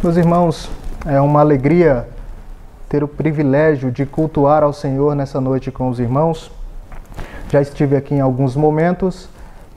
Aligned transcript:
Meus 0.00 0.16
irmãos, 0.16 0.70
é 1.04 1.20
uma 1.20 1.40
alegria 1.40 2.06
ter 2.88 3.02
o 3.02 3.08
privilégio 3.08 3.90
de 3.90 4.06
cultuar 4.06 4.62
ao 4.62 4.72
Senhor 4.72 5.12
nessa 5.16 5.40
noite 5.40 5.72
com 5.72 5.88
os 5.88 5.98
irmãos. 5.98 6.52
Já 7.50 7.60
estive 7.60 7.96
aqui 7.96 8.14
em 8.14 8.20
alguns 8.20 8.54
momentos, 8.54 9.28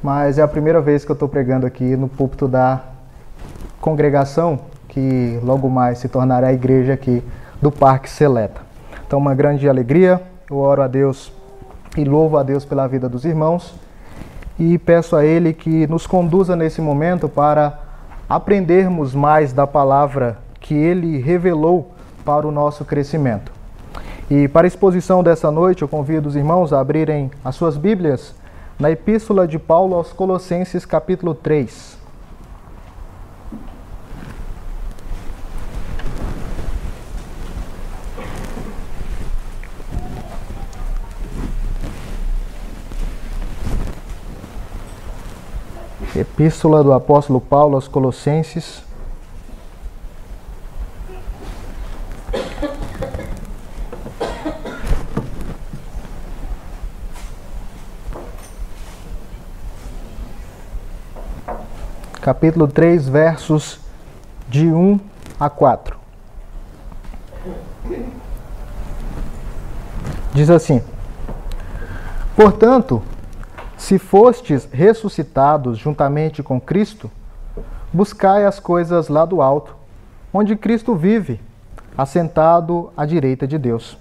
mas 0.04 0.38
é 0.38 0.44
a 0.44 0.48
primeira 0.48 0.80
vez 0.80 1.04
que 1.04 1.10
eu 1.10 1.16
estou 1.16 1.28
pregando 1.28 1.66
aqui 1.66 1.96
no 1.96 2.08
púlpito 2.08 2.48
da 2.48 2.82
congregação, 3.80 4.60
que 4.88 5.40
logo 5.42 5.68
mais 5.68 5.98
se 5.98 6.08
tornará 6.08 6.50
a 6.50 6.54
igreja 6.54 6.94
aqui 6.94 7.24
do 7.60 7.72
Parque 7.72 8.08
Seleta. 8.08 8.62
Então, 9.08 9.18
uma 9.18 9.34
grande 9.34 9.68
alegria. 9.68 10.22
Eu 10.48 10.58
oro 10.58 10.84
a 10.84 10.88
Deus 10.88 11.34
e 11.98 12.04
louvo 12.04 12.38
a 12.38 12.44
Deus 12.44 12.64
pela 12.64 12.86
vida 12.86 13.10
dos 13.10 13.26
irmãos 13.26 13.74
e 14.60 14.78
peço 14.78 15.16
a 15.16 15.26
Ele 15.26 15.52
que 15.52 15.88
nos 15.88 16.06
conduza 16.06 16.56
nesse 16.56 16.80
momento 16.80 17.28
para 17.28 17.91
aprendermos 18.36 19.14
mais 19.14 19.52
da 19.52 19.68
palavra 19.68 20.38
que 20.62 20.74
ele 20.74 21.18
revelou 21.18 21.92
para 22.24 22.48
o 22.48 22.52
nosso 22.52 22.86
crescimento. 22.86 23.52
E 24.30 24.48
para 24.48 24.66
a 24.66 24.70
exposição 24.70 25.22
dessa 25.22 25.52
noite, 25.52 25.82
eu 25.82 25.88
convido 25.90 26.30
os 26.30 26.36
irmãos 26.38 26.72
a 26.72 26.80
abrirem 26.80 27.30
as 27.44 27.56
suas 27.56 27.76
Bíblias 27.76 28.34
na 28.80 28.90
Epístola 28.90 29.46
de 29.46 29.60
Paulo 29.60 29.96
aos 29.96 30.14
Colossenses, 30.14 30.86
capítulo 30.86 31.36
3. 31.36 32.01
Epístola 46.14 46.84
do 46.84 46.92
apóstolo 46.92 47.40
Paulo 47.40 47.76
aos 47.76 47.88
Colossenses. 47.88 48.84
Capítulo 62.22 62.68
3, 62.68 63.08
versos 63.08 63.80
de 64.50 64.68
1 64.68 65.00
a 65.40 65.50
4. 65.50 65.98
Diz 70.34 70.50
assim: 70.50 70.84
Portanto, 72.36 73.02
se 73.82 73.98
fostes 73.98 74.70
ressuscitados 74.72 75.76
juntamente 75.76 76.44
com 76.44 76.62
Cristo, 76.62 77.10
buscai 77.92 78.46
as 78.46 78.60
coisas 78.60 79.08
lá 79.08 79.26
do 79.26 79.42
alto, 79.42 79.76
onde 80.32 80.56
Cristo 80.56 80.94
vive, 80.94 81.42
assentado 81.98 82.94
à 82.96 83.08
direita 83.08 83.48
de 83.48 83.58
Deus. 83.58 83.98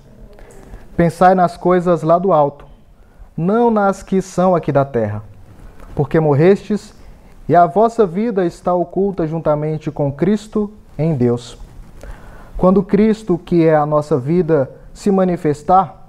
Pensai 0.98 1.34
nas 1.34 1.56
coisas 1.56 2.02
lá 2.02 2.18
do 2.18 2.30
alto, 2.30 2.66
não 3.34 3.70
nas 3.70 4.02
que 4.02 4.20
são 4.20 4.54
aqui 4.54 4.70
da 4.70 4.84
terra, 4.84 5.22
porque 5.94 6.20
morrestes 6.20 6.92
e 7.48 7.56
a 7.56 7.64
vossa 7.64 8.04
vida 8.04 8.44
está 8.44 8.74
oculta 8.74 9.26
juntamente 9.26 9.90
com 9.90 10.12
Cristo 10.12 10.70
em 10.98 11.14
Deus. 11.14 11.56
Quando 12.58 12.82
Cristo, 12.82 13.38
que 13.38 13.64
é 13.64 13.74
a 13.74 13.86
nossa 13.86 14.18
vida, 14.18 14.70
se 14.92 15.10
manifestar, 15.10 15.99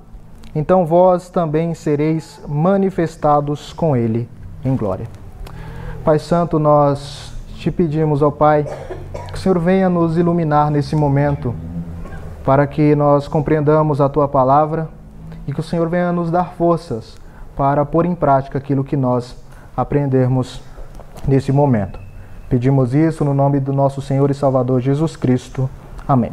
então 0.54 0.86
vós 0.86 1.30
também 1.30 1.74
sereis 1.74 2.42
manifestados 2.48 3.72
com 3.72 3.96
Ele 3.96 4.28
em 4.64 4.76
glória. 4.76 5.08
Pai 6.04 6.20
Santo, 6.20 6.60
nós 6.60 7.34
te 7.56 7.72
pedimos, 7.72 8.22
ó 8.22 8.32
Pai, 8.32 8.66
que 9.28 9.36
o 9.36 9.38
Senhor 9.38 9.60
venha 9.60 9.88
nos 9.88 10.18
iluminar 10.18 10.70
nesse 10.72 10.96
momento, 10.96 11.54
para 12.44 12.66
que 12.68 12.96
nós 12.96 13.28
compreendamos 13.28 14.02
a 14.02 14.10
Tua 14.10 14.28
palavra 14.28 14.90
e 15.48 15.54
que 15.54 15.60
o 15.60 15.64
Senhor 15.64 15.88
venha 15.88 16.12
nos 16.12 16.32
dar 16.32 16.54
forças 16.54 17.18
para 17.56 17.86
pôr 17.86 18.06
em 18.06 18.16
prática 18.16 18.58
aquilo 18.58 18.84
que 18.84 18.98
nós 18.98 19.36
aprendermos 19.78 20.62
nesse 21.28 21.52
momento. 21.52 22.00
Pedimos 22.50 22.94
isso 22.94 23.24
no 23.24 23.34
nome 23.34 23.60
do 23.60 23.72
nosso 23.72 24.02
Senhor 24.02 24.30
e 24.30 24.34
Salvador 24.34 24.82
Jesus 24.82 25.16
Cristo. 25.16 25.70
Amém. 26.08 26.32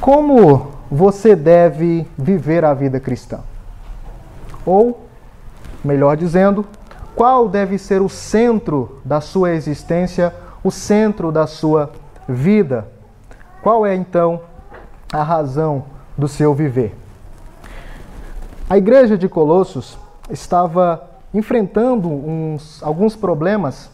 Como 0.00 0.75
você 0.90 1.34
deve 1.34 2.06
viver 2.16 2.64
a 2.64 2.72
vida 2.72 3.00
cristã? 3.00 3.40
Ou, 4.64 5.06
melhor 5.84 6.16
dizendo, 6.16 6.64
qual 7.14 7.48
deve 7.48 7.78
ser 7.78 8.02
o 8.02 8.08
centro 8.08 9.00
da 9.04 9.20
sua 9.20 9.52
existência, 9.52 10.34
o 10.62 10.70
centro 10.70 11.32
da 11.32 11.46
sua 11.46 11.90
vida? 12.28 12.86
Qual 13.62 13.86
é 13.86 13.94
então 13.94 14.40
a 15.12 15.22
razão 15.22 15.84
do 16.16 16.28
seu 16.28 16.54
viver? 16.54 16.94
A 18.68 18.76
igreja 18.76 19.16
de 19.16 19.28
Colossos 19.28 19.96
estava 20.28 21.08
enfrentando 21.32 22.08
uns, 22.08 22.82
alguns 22.82 23.14
problemas, 23.14 23.90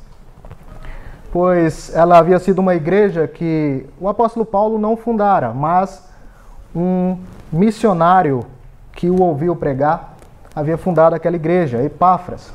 pois 1.31 1.94
ela 1.94 2.19
havia 2.19 2.38
sido 2.38 2.58
uma 2.58 2.75
igreja 2.75 3.28
que 3.28 3.86
o 4.00 4.08
apóstolo 4.08 4.44
Paulo 4.44 4.78
não 4.78 4.97
fundara, 4.97 5.52
mas 5.52 6.12
um 6.75 7.19
missionário 7.53 8.44
que 8.93 9.10
o 9.10 9.21
ouviu 9.21 9.55
pregar 9.55 10.15
havia 10.55 10.77
fundado 10.77 11.15
aquela 11.15 11.37
igreja, 11.37 11.83
Epáfras. 11.83 12.53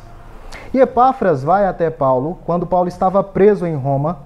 E 0.74 0.80
Epáfras 0.80 1.44
vai 1.44 1.66
até 1.68 1.90
Paulo 1.90 2.38
quando 2.46 2.66
Paulo 2.66 2.88
estava 2.88 3.24
preso 3.24 3.66
em 3.66 3.76
Roma 3.76 4.20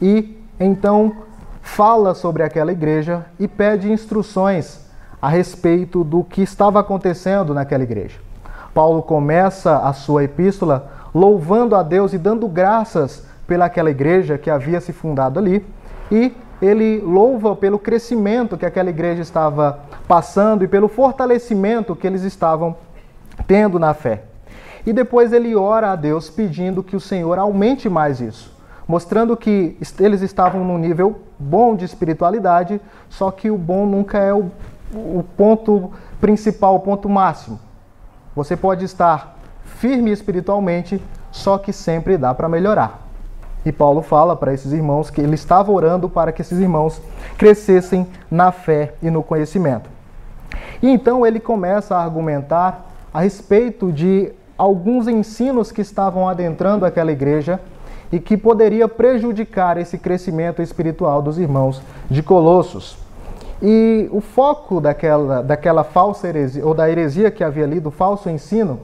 e 0.00 0.40
então 0.58 1.16
fala 1.62 2.14
sobre 2.14 2.42
aquela 2.42 2.72
igreja 2.72 3.24
e 3.38 3.48
pede 3.48 3.90
instruções 3.90 4.84
a 5.20 5.28
respeito 5.28 6.04
do 6.04 6.22
que 6.22 6.42
estava 6.42 6.80
acontecendo 6.80 7.54
naquela 7.54 7.82
igreja. 7.82 8.18
Paulo 8.74 9.02
começa 9.02 9.78
a 9.78 9.92
sua 9.92 10.24
epístola 10.24 10.90
louvando 11.14 11.74
a 11.74 11.82
Deus 11.82 12.12
e 12.12 12.18
dando 12.18 12.46
graças 12.48 13.24
pelaquela 13.46 13.90
igreja 13.90 14.36
que 14.36 14.50
havia 14.50 14.80
se 14.80 14.92
fundado 14.92 15.38
ali 15.38 15.64
e 16.10 16.34
ele 16.60 17.00
louva 17.00 17.54
pelo 17.56 17.78
crescimento 17.78 18.56
que 18.56 18.66
aquela 18.66 18.90
igreja 18.90 19.22
estava 19.22 19.80
passando 20.06 20.64
e 20.64 20.68
pelo 20.68 20.88
fortalecimento 20.88 21.96
que 21.96 22.06
eles 22.06 22.22
estavam 22.22 22.76
tendo 23.46 23.78
na 23.78 23.94
fé. 23.94 24.24
E 24.86 24.92
depois 24.92 25.32
ele 25.32 25.54
ora 25.54 25.92
a 25.92 25.96
Deus 25.96 26.30
pedindo 26.30 26.82
que 26.82 26.94
o 26.94 27.00
Senhor 27.00 27.38
aumente 27.38 27.88
mais 27.88 28.20
isso, 28.20 28.52
mostrando 28.86 29.36
que 29.36 29.76
eles 29.98 30.20
estavam 30.20 30.62
num 30.64 30.78
nível 30.78 31.22
bom 31.38 31.74
de 31.74 31.84
espiritualidade, 31.84 32.80
só 33.08 33.30
que 33.30 33.50
o 33.50 33.56
bom 33.56 33.86
nunca 33.86 34.18
é 34.18 34.32
o, 34.32 34.50
o 34.92 35.24
ponto 35.36 35.90
principal, 36.20 36.76
o 36.76 36.80
ponto 36.80 37.08
máximo. 37.08 37.58
Você 38.36 38.56
pode 38.56 38.84
estar 38.84 39.36
firme 39.64 40.10
espiritualmente, 40.10 41.02
só 41.30 41.56
que 41.56 41.72
sempre 41.72 42.16
dá 42.18 42.34
para 42.34 42.48
melhorar. 42.48 43.03
E 43.64 43.72
Paulo 43.72 44.02
fala 44.02 44.36
para 44.36 44.52
esses 44.52 44.72
irmãos 44.72 45.10
que 45.10 45.20
ele 45.20 45.34
estava 45.34 45.72
orando 45.72 46.08
para 46.08 46.32
que 46.32 46.42
esses 46.42 46.58
irmãos 46.58 47.00
crescessem 47.38 48.06
na 48.30 48.52
fé 48.52 48.94
e 49.02 49.10
no 49.10 49.22
conhecimento. 49.22 49.88
E 50.82 50.90
então 50.90 51.26
ele 51.26 51.40
começa 51.40 51.96
a 51.96 52.02
argumentar 52.02 52.90
a 53.12 53.20
respeito 53.20 53.90
de 53.90 54.32
alguns 54.58 55.08
ensinos 55.08 55.72
que 55.72 55.80
estavam 55.80 56.28
adentrando 56.28 56.84
aquela 56.84 57.10
igreja 57.10 57.58
e 58.12 58.20
que 58.20 58.36
poderia 58.36 58.86
prejudicar 58.86 59.78
esse 59.78 59.98
crescimento 59.98 60.60
espiritual 60.60 61.22
dos 61.22 61.38
irmãos 61.38 61.80
de 62.10 62.22
Colossos. 62.22 62.98
E 63.62 64.08
o 64.12 64.20
foco 64.20 64.80
daquela, 64.80 65.42
daquela 65.42 65.84
falsa 65.84 66.28
heresia, 66.28 66.66
ou 66.66 66.74
da 66.74 66.90
heresia 66.90 67.30
que 67.30 67.42
havia 67.42 67.64
ali, 67.64 67.80
do 67.80 67.90
falso 67.90 68.28
ensino, 68.28 68.80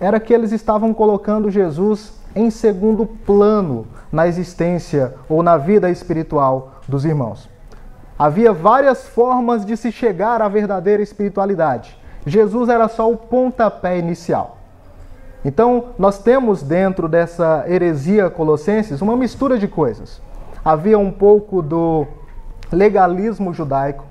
era 0.00 0.18
que 0.18 0.34
eles 0.34 0.52
estavam 0.52 0.92
colocando 0.92 1.50
Jesus 1.50 2.12
em 2.36 2.50
segundo 2.50 3.06
plano 3.06 3.86
na 4.12 4.28
existência 4.28 5.14
ou 5.28 5.42
na 5.42 5.56
vida 5.56 5.90
espiritual 5.90 6.82
dos 6.86 7.06
irmãos. 7.06 7.48
Havia 8.18 8.52
várias 8.52 9.08
formas 9.08 9.64
de 9.64 9.76
se 9.76 9.90
chegar 9.90 10.42
à 10.42 10.48
verdadeira 10.48 11.02
espiritualidade. 11.02 11.98
Jesus 12.26 12.68
era 12.68 12.88
só 12.88 13.10
o 13.10 13.16
pontapé 13.16 13.98
inicial. 13.98 14.58
Então, 15.44 15.86
nós 15.98 16.18
temos 16.18 16.62
dentro 16.62 17.08
dessa 17.08 17.64
heresia 17.68 18.28
colossenses 18.28 19.00
uma 19.00 19.16
mistura 19.16 19.58
de 19.58 19.68
coisas. 19.68 20.20
Havia 20.64 20.98
um 20.98 21.10
pouco 21.10 21.62
do 21.62 22.06
legalismo 22.70 23.54
judaico, 23.54 24.04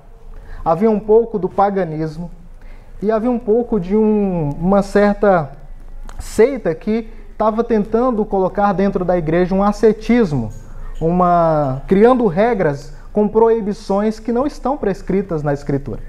havia 0.64 0.90
um 0.90 0.98
pouco 0.98 1.38
do 1.38 1.48
paganismo 1.48 2.30
e 3.02 3.10
havia 3.10 3.30
um 3.30 3.38
pouco 3.38 3.78
de 3.78 3.94
um, 3.94 4.50
uma 4.58 4.82
certa 4.82 5.50
seita 6.18 6.74
que 6.74 7.10
estava 7.36 7.62
tentando 7.62 8.24
colocar 8.24 8.72
dentro 8.72 9.04
da 9.04 9.18
igreja 9.18 9.54
um 9.54 9.62
ascetismo, 9.62 10.50
uma 10.98 11.82
criando 11.86 12.26
regras 12.26 12.94
com 13.12 13.28
proibições 13.28 14.18
que 14.18 14.32
não 14.32 14.46
estão 14.46 14.78
prescritas 14.78 15.42
na 15.42 15.52
escritura. 15.52 16.00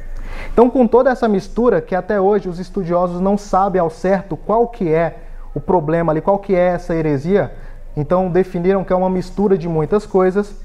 Então, 0.54 0.70
com 0.70 0.88
toda 0.88 1.10
essa 1.10 1.28
mistura 1.28 1.82
que 1.82 1.94
até 1.94 2.20
hoje 2.20 2.48
os 2.48 2.60
estudiosos 2.60 3.20
não 3.20 3.38
sabem 3.38 3.82
ao 3.82 3.90
certo 3.90 4.38
qual 4.38 4.70
que 4.70 4.90
é 4.90 5.18
o 5.54 5.60
problema 5.60 6.14
ali, 6.14 6.22
qual 6.22 6.40
que 6.40 6.56
é 6.56 6.68
essa 6.68 6.96
heresia, 6.96 7.52
então 7.98 8.30
definiram 8.30 8.86
que 8.86 8.94
é 8.94 8.96
uma 8.96 9.10
mistura 9.10 9.58
de 9.58 9.68
muitas 9.68 10.06
coisas. 10.06 10.56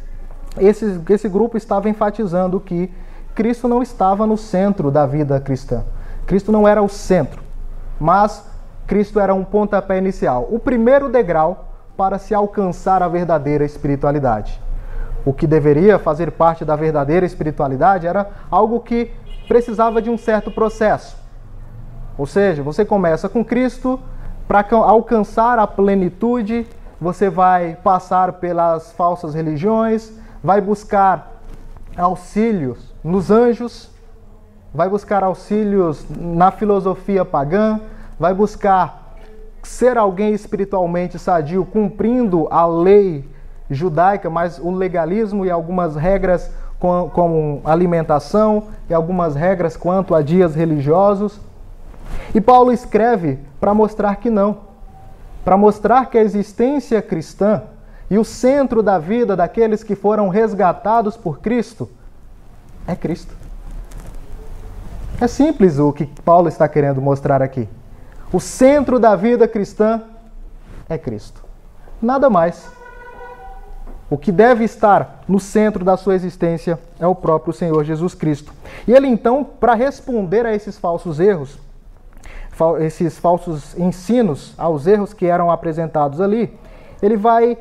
Esse, 0.57 1.01
esse 1.09 1.29
grupo 1.29 1.57
estava 1.57 1.89
enfatizando 1.89 2.61
que 2.61 2.89
Cristo 3.35 3.67
não 3.67 3.83
estava 3.83 4.29
no 4.29 4.37
centro 4.37 4.93
da 4.93 5.07
vida 5.07 5.41
cristã. 5.41 5.83
Cristo 6.25 6.53
não 6.53 6.69
era 6.69 6.81
o 6.81 6.89
centro, 6.89 7.43
mas 7.99 8.52
Cristo 8.87 9.21
era 9.21 9.35
um 9.35 9.45
pontapé 9.45 9.99
inicial, 9.99 10.49
o 10.51 10.59
primeiro 10.59 11.09
degrau 11.09 11.69
para 11.97 12.19
se 12.19 12.35
alcançar 12.35 13.03
a 13.03 13.09
verdadeira 13.09 13.65
espiritualidade. 13.65 14.61
O 15.25 15.33
que 15.33 15.47
deveria 15.47 15.99
fazer 15.99 16.33
parte 16.33 16.65
da 16.65 16.75
verdadeira 16.75 17.25
espiritualidade 17.25 18.07
era 18.07 18.29
algo 18.51 18.81
que 18.81 19.13
precisava 19.47 20.03
de 20.03 20.11
um 20.11 20.19
certo 20.19 20.51
processo. 20.51 21.17
Ou 22.19 22.27
seja, 22.27 22.63
você 22.63 22.85
começa 22.85 23.29
com 23.29 23.45
Cristo, 23.45 24.01
para 24.49 24.67
alcançar 24.71 25.59
a 25.59 25.67
plenitude, 25.67 26.67
você 27.01 27.31
vai 27.31 27.77
passar 27.83 28.35
pelas 28.35 28.93
falsas 28.93 29.35
religiões, 29.35 30.13
vai 30.43 30.61
buscar 30.61 31.41
auxílios 31.97 32.93
nos 33.03 33.31
anjos, 33.31 33.91
vai 34.75 34.89
buscar 34.89 35.23
auxílios 35.23 36.05
na 36.11 36.51
filosofia 36.51 37.25
pagã, 37.25 37.81
vai 38.23 38.33
buscar 38.33 39.17
ser 39.65 39.99
alguém 39.99 40.33
espiritualmente 40.33 41.19
sadio, 41.19 41.67
cumprindo 41.67 42.47
a 42.53 42.65
lei 42.65 43.29
judaica, 43.69 44.31
mas 44.31 44.61
o 44.61 44.71
legalismo 44.71 45.45
e 45.45 45.51
algumas 45.51 45.97
regras 45.97 46.49
como 46.79 47.61
alimentação 47.65 48.69
e 48.89 48.95
algumas 48.95 49.35
regras 49.35 49.77
quanto 49.77 50.15
a 50.15 50.23
dias 50.23 50.55
religiosos. 50.55 51.41
E 52.33 52.41
Paulo 52.41 52.71
escreve 52.71 53.41
para 53.59 53.75
mostrar 53.75 54.15
que 54.15 54.31
não, 54.31 54.59
para 55.45 55.57
mostrar 55.57 56.07
que 56.07 56.17
a 56.17 56.23
existência 56.23 57.03
cristã 57.03 57.63
e 58.09 58.19
o 58.19 58.25
centro 58.25 58.85
da 58.85 59.01
vida 59.01 59.35
daqueles 59.35 59.83
que 59.83 59.97
foram 59.97 60.29
resgatados 60.29 61.17
por 61.17 61.41
Cristo 61.41 61.91
é 62.87 62.95
Cristo. 62.95 63.35
É 65.21 65.27
simples 65.27 65.81
o 65.81 65.93
que 65.93 66.07
Paulo 66.25 66.47
está 66.47 66.69
querendo 66.69 67.03
mostrar 67.03 67.43
aqui. 67.43 67.69
O 68.33 68.41
centro 68.41 68.99
da 68.99 69.15
vida 69.15 69.47
cristã 69.47 70.03
é 70.89 70.97
Cristo. 70.97 71.45
Nada 72.01 72.31
mais. 72.31 72.71
O 74.09 74.17
que 74.17 74.33
deve 74.33 74.65
estar 74.65 75.23
no 75.29 75.39
centro 75.39 75.85
da 75.85 75.97
sua 75.97 76.15
existência 76.15 76.79
é 76.99 77.07
o 77.07 77.15
próprio 77.15 77.53
Senhor 77.53 77.85
Jesus 77.85 78.15
Cristo. 78.15 78.53
E 78.87 78.93
ele 78.93 79.07
então, 79.07 79.45
para 79.45 79.75
responder 79.75 80.47
a 80.47 80.55
esses 80.55 80.79
falsos 80.79 81.21
erros, 81.21 81.59
esses 82.81 83.19
falsos 83.19 83.79
ensinos, 83.79 84.55
aos 84.57 84.87
erros 84.87 85.13
que 85.13 85.27
eram 85.27 85.51
apresentados 85.51 86.21
ali, 86.21 86.59
ele 87.03 87.17
vai 87.17 87.59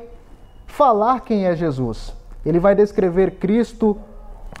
falar 0.66 1.20
quem 1.20 1.46
é 1.46 1.54
Jesus. 1.54 2.14
Ele 2.44 2.58
vai 2.58 2.74
descrever 2.74 3.32
Cristo 3.32 3.96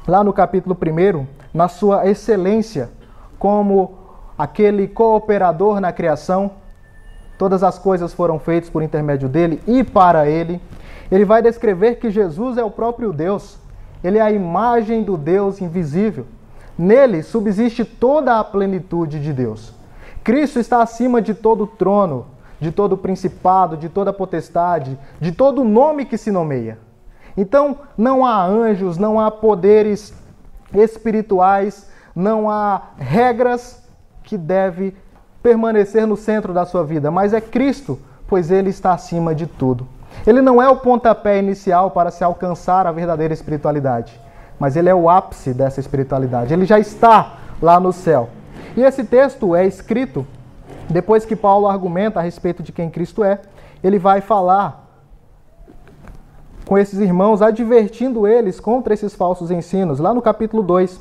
lá 0.06 0.22
no 0.22 0.32
capítulo 0.32 0.76
1, 0.76 1.26
na 1.54 1.68
sua 1.68 2.06
excelência, 2.06 2.90
como 3.38 4.01
aquele 4.42 4.88
cooperador 4.88 5.80
na 5.80 5.92
criação. 5.92 6.50
Todas 7.38 7.62
as 7.62 7.78
coisas 7.78 8.12
foram 8.12 8.40
feitas 8.40 8.68
por 8.68 8.82
intermédio 8.82 9.28
dele 9.28 9.62
e 9.68 9.84
para 9.84 10.28
ele. 10.28 10.60
Ele 11.12 11.24
vai 11.24 11.40
descrever 11.40 11.94
que 11.96 12.10
Jesus 12.10 12.58
é 12.58 12.64
o 12.64 12.70
próprio 12.70 13.12
Deus. 13.12 13.56
Ele 14.02 14.18
é 14.18 14.20
a 14.20 14.32
imagem 14.32 15.04
do 15.04 15.16
Deus 15.16 15.60
invisível. 15.60 16.26
Nele 16.76 17.22
subsiste 17.22 17.84
toda 17.84 18.40
a 18.40 18.42
plenitude 18.42 19.20
de 19.20 19.32
Deus. 19.32 19.72
Cristo 20.24 20.58
está 20.58 20.82
acima 20.82 21.22
de 21.22 21.34
todo 21.34 21.64
trono, 21.64 22.26
de 22.58 22.72
todo 22.72 22.96
principado, 22.96 23.76
de 23.76 23.88
toda 23.88 24.12
potestade, 24.12 24.98
de 25.20 25.30
todo 25.30 25.62
nome 25.62 26.04
que 26.04 26.18
se 26.18 26.32
nomeia. 26.32 26.78
Então, 27.36 27.78
não 27.96 28.26
há 28.26 28.44
anjos, 28.44 28.98
não 28.98 29.20
há 29.20 29.30
poderes 29.30 30.12
espirituais, 30.74 31.88
não 32.14 32.50
há 32.50 32.82
regras 32.98 33.81
que 34.22 34.36
deve 34.36 34.94
permanecer 35.42 36.06
no 36.06 36.16
centro 36.16 36.52
da 36.52 36.64
sua 36.64 36.84
vida, 36.84 37.10
mas 37.10 37.32
é 37.32 37.40
Cristo, 37.40 37.98
pois 38.26 38.50
ele 38.50 38.70
está 38.70 38.92
acima 38.92 39.34
de 39.34 39.46
tudo. 39.46 39.86
Ele 40.26 40.40
não 40.40 40.62
é 40.62 40.68
o 40.68 40.76
pontapé 40.76 41.38
inicial 41.38 41.90
para 41.90 42.10
se 42.10 42.22
alcançar 42.22 42.86
a 42.86 42.92
verdadeira 42.92 43.34
espiritualidade, 43.34 44.18
mas 44.58 44.76
ele 44.76 44.88
é 44.88 44.94
o 44.94 45.08
ápice 45.08 45.52
dessa 45.52 45.80
espiritualidade. 45.80 46.52
Ele 46.52 46.64
já 46.64 46.78
está 46.78 47.38
lá 47.60 47.80
no 47.80 47.92
céu. 47.92 48.28
E 48.76 48.82
esse 48.82 49.04
texto 49.04 49.54
é 49.54 49.66
escrito 49.66 50.26
depois 50.88 51.24
que 51.24 51.34
Paulo 51.34 51.66
argumenta 51.66 52.20
a 52.20 52.22
respeito 52.22 52.62
de 52.62 52.72
quem 52.72 52.90
Cristo 52.90 53.24
é, 53.24 53.40
ele 53.82 53.98
vai 53.98 54.20
falar 54.20 54.82
com 56.64 56.78
esses 56.78 57.00
irmãos, 57.00 57.42
advertindo 57.42 58.26
eles 58.26 58.60
contra 58.60 58.94
esses 58.94 59.14
falsos 59.14 59.50
ensinos, 59.50 59.98
lá 59.98 60.14
no 60.14 60.22
capítulo 60.22 60.62
2, 60.62 61.00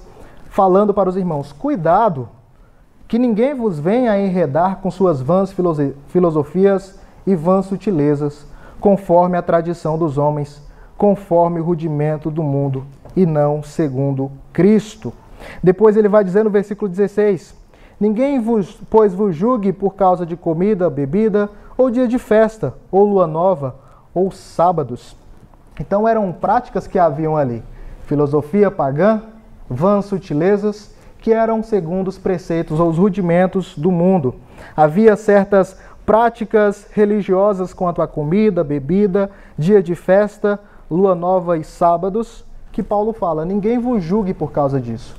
falando 0.49 0.93
para 0.93 1.09
os 1.09 1.15
irmãos: 1.15 1.51
Cuidado, 1.51 2.27
que 3.11 3.19
ninguém 3.19 3.53
vos 3.53 3.77
venha 3.77 4.13
a 4.13 4.21
enredar 4.21 4.77
com 4.77 4.89
suas 4.89 5.19
vãs 5.19 5.53
filosofias 6.07 6.97
e 7.27 7.35
vãs 7.35 7.65
sutilezas, 7.65 8.47
conforme 8.79 9.35
a 9.35 9.41
tradição 9.41 9.97
dos 9.97 10.17
homens, 10.17 10.65
conforme 10.97 11.59
o 11.59 11.63
rudimento 11.65 12.31
do 12.31 12.41
mundo, 12.41 12.85
e 13.13 13.25
não 13.25 13.61
segundo 13.61 14.31
Cristo. 14.53 15.11
Depois 15.61 15.97
ele 15.97 16.07
vai 16.07 16.23
dizer 16.23 16.45
no 16.45 16.49
versículo 16.49 16.87
16: 16.87 17.53
Ninguém 17.99 18.39
vos, 18.39 18.79
pois 18.89 19.13
vos 19.13 19.35
julgue 19.35 19.73
por 19.73 19.93
causa 19.95 20.25
de 20.25 20.37
comida, 20.37 20.89
bebida, 20.89 21.49
ou 21.77 21.91
dia 21.91 22.07
de 22.07 22.17
festa, 22.17 22.75
ou 22.89 23.03
lua 23.03 23.27
nova, 23.27 23.75
ou 24.13 24.31
sábados. 24.31 25.17
Então 25.77 26.07
eram 26.07 26.31
práticas 26.31 26.87
que 26.87 26.97
haviam 26.97 27.35
ali. 27.35 27.61
Filosofia 28.05 28.71
pagã, 28.71 29.21
vãs 29.69 30.05
sutilezas, 30.05 30.95
que 31.21 31.31
eram 31.31 31.61
segundo 31.61 32.07
os 32.07 32.17
preceitos 32.17 32.79
ou 32.79 32.89
os 32.89 32.97
rudimentos 32.97 33.77
do 33.77 33.91
mundo. 33.91 34.35
Havia 34.75 35.15
certas 35.15 35.77
práticas 36.05 36.87
religiosas 36.91 37.73
quanto 37.73 38.01
à 38.01 38.07
comida, 38.07 38.63
bebida, 38.63 39.29
dia 39.57 39.81
de 39.81 39.95
festa, 39.95 40.59
lua 40.89 41.13
nova 41.13 41.57
e 41.57 41.63
sábados, 41.63 42.43
que 42.71 42.81
Paulo 42.81 43.13
fala: 43.13 43.45
ninguém 43.45 43.77
vos 43.77 44.03
julgue 44.03 44.33
por 44.33 44.51
causa 44.51 44.81
disso. 44.81 45.15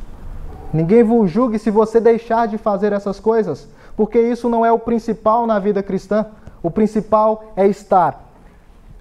Ninguém 0.72 1.04
vos 1.04 1.30
julgue 1.30 1.58
se 1.58 1.70
você 1.70 2.00
deixar 2.00 2.48
de 2.48 2.58
fazer 2.58 2.92
essas 2.92 3.20
coisas, 3.20 3.68
porque 3.96 4.20
isso 4.20 4.48
não 4.48 4.66
é 4.66 4.72
o 4.72 4.78
principal 4.78 5.46
na 5.46 5.58
vida 5.58 5.82
cristã. 5.82 6.26
O 6.62 6.70
principal 6.70 7.44
é 7.56 7.66
estar 7.66 8.28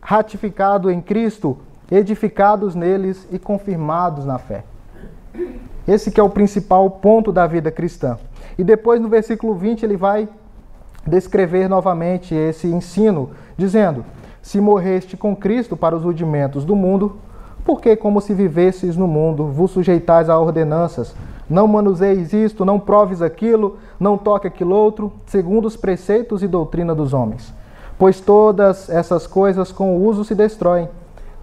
ratificado 0.01 0.91
em 0.91 1.01
Cristo, 1.01 1.57
edificados 1.89 2.75
neles 2.75 3.27
e 3.31 3.39
confirmados 3.39 4.25
na 4.25 4.37
fé. 4.37 4.63
Esse 5.87 6.11
que 6.11 6.19
é 6.19 6.23
o 6.23 6.29
principal 6.29 6.89
ponto 6.89 7.31
da 7.31 7.47
vida 7.47 7.71
cristã. 7.71 8.17
E 8.57 8.63
depois 8.63 9.01
no 9.01 9.09
versículo 9.09 9.55
20 9.55 9.83
ele 9.83 9.97
vai 9.97 10.27
descrever 11.05 11.67
novamente 11.67 12.35
esse 12.35 12.67
ensino, 12.67 13.31
dizendo: 13.57 14.05
Se 14.41 14.61
morreste 14.61 15.17
com 15.17 15.35
Cristo 15.35 15.75
para 15.75 15.95
os 15.95 16.03
rudimentos 16.03 16.63
do 16.63 16.75
mundo, 16.75 17.17
porque 17.65 17.95
como 17.95 18.21
se 18.21 18.33
vivesses 18.33 18.97
no 18.97 19.07
mundo, 19.07 19.47
vos 19.47 19.71
sujeitais 19.71 20.29
a 20.29 20.39
ordenanças, 20.39 21.15
não 21.49 21.67
manuseis 21.67 22.33
isto, 22.33 22.63
não 22.63 22.79
proves 22.79 23.21
aquilo, 23.21 23.77
não 23.99 24.17
toque 24.17 24.47
aquilo 24.47 24.75
outro, 24.75 25.11
segundo 25.25 25.65
os 25.65 25.75
preceitos 25.75 26.41
e 26.43 26.47
doutrina 26.47 26.95
dos 26.95 27.13
homens. 27.13 27.53
Pois 27.97 28.19
todas 28.19 28.89
essas 28.89 29.27
coisas 29.27 29.71
com 29.71 29.97
o 29.97 30.05
uso 30.05 30.23
se 30.23 30.33
destroem. 30.33 30.89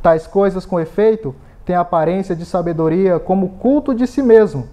Tais 0.03 0.27
coisas, 0.27 0.65
com 0.65 0.81
efeito, 0.81 1.35
têm 1.69 1.77
aparência 1.77 2.35
de 2.35 2.47
sabedoria 2.47 3.19
como 3.19 3.51
culto 3.51 3.95
de 3.95 4.07
si 4.07 4.23
mesmo 4.23 4.67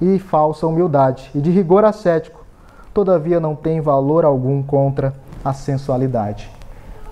e 0.00 0.16
falsa 0.16 0.64
humildade, 0.64 1.28
e 1.34 1.40
de 1.40 1.50
rigor 1.50 1.84
ascético, 1.84 2.46
todavia 2.94 3.40
não 3.40 3.56
tem 3.56 3.80
valor 3.80 4.24
algum 4.24 4.62
contra 4.62 5.12
a 5.44 5.52
sensualidade. 5.52 6.48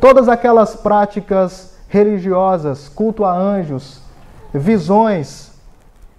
Todas 0.00 0.28
aquelas 0.28 0.76
práticas 0.76 1.76
religiosas, 1.88 2.88
culto 2.88 3.24
a 3.24 3.36
anjos, 3.36 4.00
visões, 4.52 5.50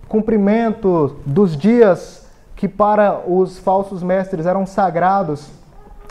cumprimento 0.10 1.16
dos 1.26 1.56
dias 1.56 2.28
que 2.54 2.68
para 2.68 3.22
os 3.26 3.58
falsos 3.58 4.04
mestres 4.04 4.46
eram 4.46 4.66
sagrados, 4.66 5.48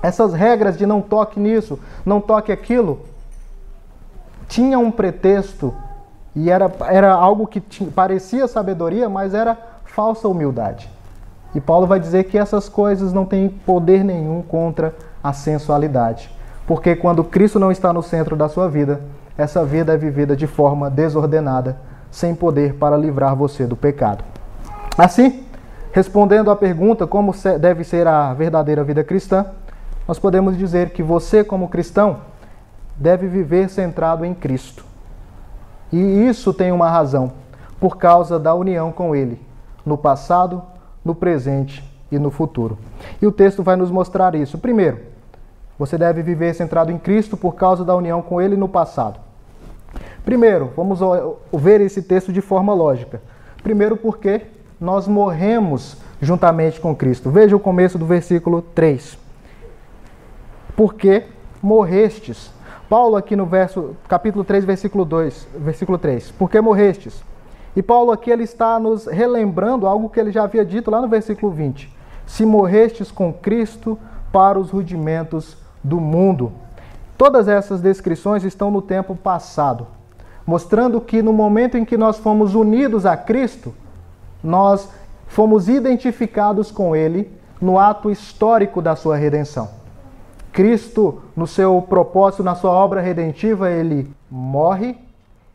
essas 0.03 0.33
regras 0.33 0.79
de 0.79 0.87
não 0.87 1.03
toque 1.03 1.39
nisso, 1.39 1.79
não 2.03 2.19
toque 2.19 2.51
aquilo, 2.51 3.01
tinha 4.49 4.79
um 4.79 4.91
pretexto 4.91 5.75
e 6.35 6.51
era, 6.51 6.71
era 6.89 7.13
algo 7.13 7.47
que 7.47 7.61
tinha, 7.61 7.91
parecia 7.91 8.49
sabedoria, 8.49 9.09
mas 9.09 9.35
era 9.35 9.57
falsa 9.85 10.29
humildade. 10.29 10.91
E 11.55 11.61
Paulo 11.61 11.87
vai 11.87 12.01
dizer 12.01 12.25
que 12.25 12.37
essas 12.37 12.69
coisas 12.69 13.13
não 13.13 13.25
têm 13.25 13.49
poder 13.49 14.03
nenhum 14.03 14.43
contra 14.43 14.95
a 15.23 15.33
sensualidade. 15.33 16.29
Porque 16.67 16.97
quando 16.97 17.23
Cristo 17.23 17.61
não 17.61 17.71
está 17.71 17.93
no 17.93 18.03
centro 18.03 18.35
da 18.35 18.49
sua 18.49 18.69
vida, 18.69 19.01
essa 19.39 19.65
vida 19.65 19.95
é 19.95 19.97
vivida 19.97 20.35
de 20.35 20.47
forma 20.47 20.91
desordenada, 20.91 21.77
sem 22.11 22.35
poder 22.35 22.75
para 22.75 22.97
livrar 22.97 23.37
você 23.37 23.67
do 23.67 23.77
pecado. 23.77 24.25
Assim, 24.99 25.45
respondendo 25.93 26.51
à 26.51 26.57
pergunta 26.57 27.07
como 27.07 27.33
deve 27.61 27.85
ser 27.85 28.07
a 28.07 28.33
verdadeira 28.35 28.83
vida 28.83 29.05
cristã, 29.05 29.47
nós 30.09 30.19
podemos 30.19 30.57
dizer 30.57 30.91
que 30.91 31.03
você, 31.03 31.45
como 31.45 31.69
cristão, 31.69 32.19
deve 32.97 33.27
viver 33.27 33.69
centrado 33.69 34.25
em 34.25 34.35
Cristo. 34.35 34.85
E 35.93 36.27
isso 36.27 36.53
tem 36.53 36.73
uma 36.73 36.91
razão, 36.91 37.33
por 37.79 37.97
causa 37.97 38.39
da 38.39 38.55
união 38.55 38.91
com 38.91 39.15
Ele, 39.15 39.41
no 39.85 39.97
passado, 39.97 40.63
no 41.05 41.15
presente 41.15 41.85
e 42.11 42.19
no 42.19 42.31
futuro. 42.31 42.79
E 43.21 43.27
o 43.27 43.33
texto 43.33 43.63
vai 43.63 43.77
nos 43.77 43.91
mostrar 43.91 44.35
isso. 44.35 44.59
Primeiro, 44.59 45.01
você 45.79 45.99
deve 45.99 46.23
viver 46.23 46.55
centrado 46.55 46.91
em 46.91 46.99
Cristo 46.99 47.37
por 47.37 47.55
causa 47.55 47.85
da 47.85 47.95
união 47.95 48.23
com 48.23 48.41
Ele 48.41 48.57
no 48.57 48.69
passado. 48.69 49.21
Primeiro, 50.25 50.73
vamos 50.77 51.01
ver 51.53 51.81
esse 51.81 52.03
texto 52.03 52.33
de 52.33 52.41
forma 52.41 52.73
lógica. 52.73 53.21
Primeiro, 53.63 53.97
porque 53.97 54.43
nós 54.81 55.07
morremos 55.07 55.97
juntamente 56.21 56.81
com 56.81 56.95
Cristo. 56.95 57.31
Veja 57.31 57.55
o 57.55 57.61
começo 57.61 57.99
do 57.99 58.07
versículo 58.07 58.63
3. 58.63 59.19
Porque 60.77 61.25
morrestes. 61.63 62.51
Paulo 62.95 63.17
aqui 63.17 63.35
no 63.35 63.45
verso 63.45 63.97
capítulo 64.07 64.45
3, 64.45 64.65
versículo 64.65 65.05
2, 65.05 65.49
versículo 65.57 65.99
3. 65.99 66.31
Porque 66.39 66.61
morrestes. 66.61 67.25
E 67.75 67.83
Paulo 67.83 68.13
aqui 68.13 68.31
ele 68.31 68.45
está 68.45 68.79
nos 68.79 69.07
relembrando 69.07 69.89
algo 69.89 70.09
que 70.09 70.21
ele 70.21 70.31
já 70.31 70.45
havia 70.45 70.65
dito 70.65 70.93
lá 70.93 71.01
no 71.01 71.09
versículo 71.09 71.51
20. 71.51 71.93
Se 72.25 72.47
morrestes 72.47 73.11
com 73.11 73.33
Cristo 73.33 73.99
para 74.31 74.61
os 74.61 74.71
rudimentos 74.71 75.57
do 75.83 75.99
mundo. 75.99 76.53
Todas 77.19 77.49
essas 77.49 77.81
descrições 77.81 78.45
estão 78.45 78.71
no 78.71 78.81
tempo 78.81 79.17
passado, 79.17 79.89
mostrando 80.47 81.01
que 81.01 81.21
no 81.21 81.33
momento 81.33 81.77
em 81.77 81.85
que 81.85 81.97
nós 81.97 82.19
fomos 82.19 82.55
unidos 82.55 83.05
a 83.05 83.17
Cristo, 83.17 83.75
nós 84.41 84.89
fomos 85.27 85.69
identificados 85.69 86.71
com 86.71 86.95
Ele 86.95 87.29
no 87.61 87.77
ato 87.77 88.09
histórico 88.09 88.81
da 88.81 88.95
sua 88.95 89.17
redenção. 89.17 89.83
Cristo, 90.55 91.21
no 91.35 91.49
seu 91.49 91.83
propósito, 91.83 92.45
na 92.45 92.55
sua 92.55 92.71
obra 92.71 93.01
redentiva, 93.01 93.73
ele 93.73 94.09
morre, 94.31 94.97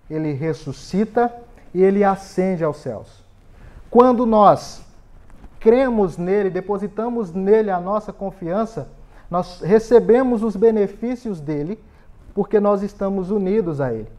ele 0.10 0.34
ressuscita 0.34 1.34
e 1.74 1.82
ele 1.82 2.04
ascende 2.04 2.66
aos 2.66 2.78
céus. 2.78 3.24
Quando 3.90 4.26
nós 4.26 4.84
cremos 5.58 6.18
nele, 6.18 6.50
depositamos 6.50 7.32
nele 7.32 7.72
a 7.72 7.80
nossa 7.80 8.12
confiança, 8.12 8.90
nós 9.32 9.62
recebemos 9.62 10.44
os 10.44 10.58
benefícios 10.58 11.40
dele 11.40 11.80
porque 12.34 12.60
nós 12.60 12.84
estamos 12.84 13.32
unidos 13.32 13.80
a 13.80 13.94
ele. 13.94 14.10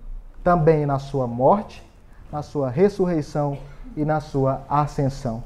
Também 0.43 0.87
na 0.87 0.99
sua 0.99 1.27
morte, 1.27 1.87
na 2.33 2.41
sua 2.41 2.71
ressurreição 2.71 3.59
e 3.95 4.03
na 4.03 4.21
sua 4.21 4.63
ascensão. 4.67 5.45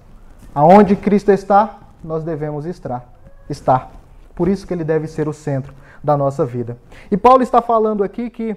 Aonde 0.55 0.95
Cristo 0.95 1.33
está, 1.33 1.81
nós 2.05 2.23
devemos 2.23 2.67
estar. 2.67 3.05
estar. 3.51 3.94
Por 4.35 4.49
isso 4.49 4.67
que 4.67 4.75
ele 4.75 4.85
deve 4.85 5.07
ser 5.07 5.29
o 5.29 5.33
centro 5.33 5.73
da 6.03 6.17
nossa 6.17 6.45
vida. 6.45 6.77
E 7.11 7.17
Paulo 7.17 7.43
está 7.43 7.63
falando 7.63 8.03
aqui 8.03 8.29
que 8.29 8.57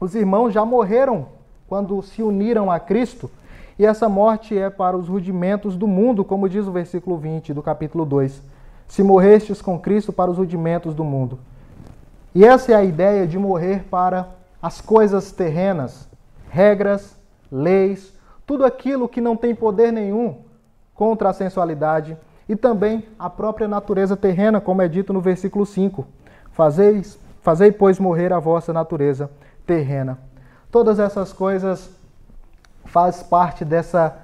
os 0.00 0.14
irmãos 0.14 0.52
já 0.52 0.64
morreram 0.64 1.28
quando 1.66 2.00
se 2.02 2.22
uniram 2.22 2.70
a 2.70 2.78
Cristo, 2.78 3.30
e 3.78 3.86
essa 3.86 4.08
morte 4.08 4.58
é 4.58 4.68
para 4.68 4.96
os 4.96 5.08
rudimentos 5.08 5.76
do 5.76 5.86
mundo, 5.86 6.24
como 6.24 6.48
diz 6.48 6.66
o 6.66 6.72
versículo 6.72 7.16
20 7.16 7.54
do 7.54 7.62
capítulo 7.62 8.04
2. 8.04 8.42
Se 8.88 9.02
morrestes 9.02 9.62
com 9.62 9.78
Cristo 9.78 10.12
para 10.12 10.30
os 10.30 10.38
rudimentos 10.38 10.94
do 10.94 11.04
mundo. 11.04 11.38
E 12.34 12.44
essa 12.44 12.72
é 12.72 12.74
a 12.74 12.82
ideia 12.82 13.26
de 13.26 13.38
morrer 13.38 13.84
para 13.90 14.28
as 14.60 14.80
coisas 14.80 15.30
terrenas, 15.30 16.08
regras, 16.50 17.16
leis, 17.52 18.12
tudo 18.44 18.64
aquilo 18.64 19.08
que 19.08 19.20
não 19.20 19.36
tem 19.36 19.54
poder 19.54 19.92
nenhum 19.92 20.38
contra 20.94 21.28
a 21.28 21.32
sensualidade 21.32 22.16
e 22.48 22.56
também 22.56 23.04
a 23.18 23.28
própria 23.28 23.68
natureza 23.68 24.16
terrena, 24.16 24.60
como 24.60 24.80
é 24.80 24.88
dito 24.88 25.12
no 25.12 25.20
versículo 25.20 25.66
5. 25.66 26.06
Fazeis, 26.52 27.18
fazei, 27.42 27.70
pois, 27.70 27.98
morrer 27.98 28.32
a 28.32 28.38
vossa 28.38 28.72
natureza 28.72 29.30
terrena. 29.66 30.18
Todas 30.70 30.98
essas 30.98 31.32
coisas 31.32 31.90
faz 32.86 33.22
parte 33.22 33.64
dessa 33.64 34.16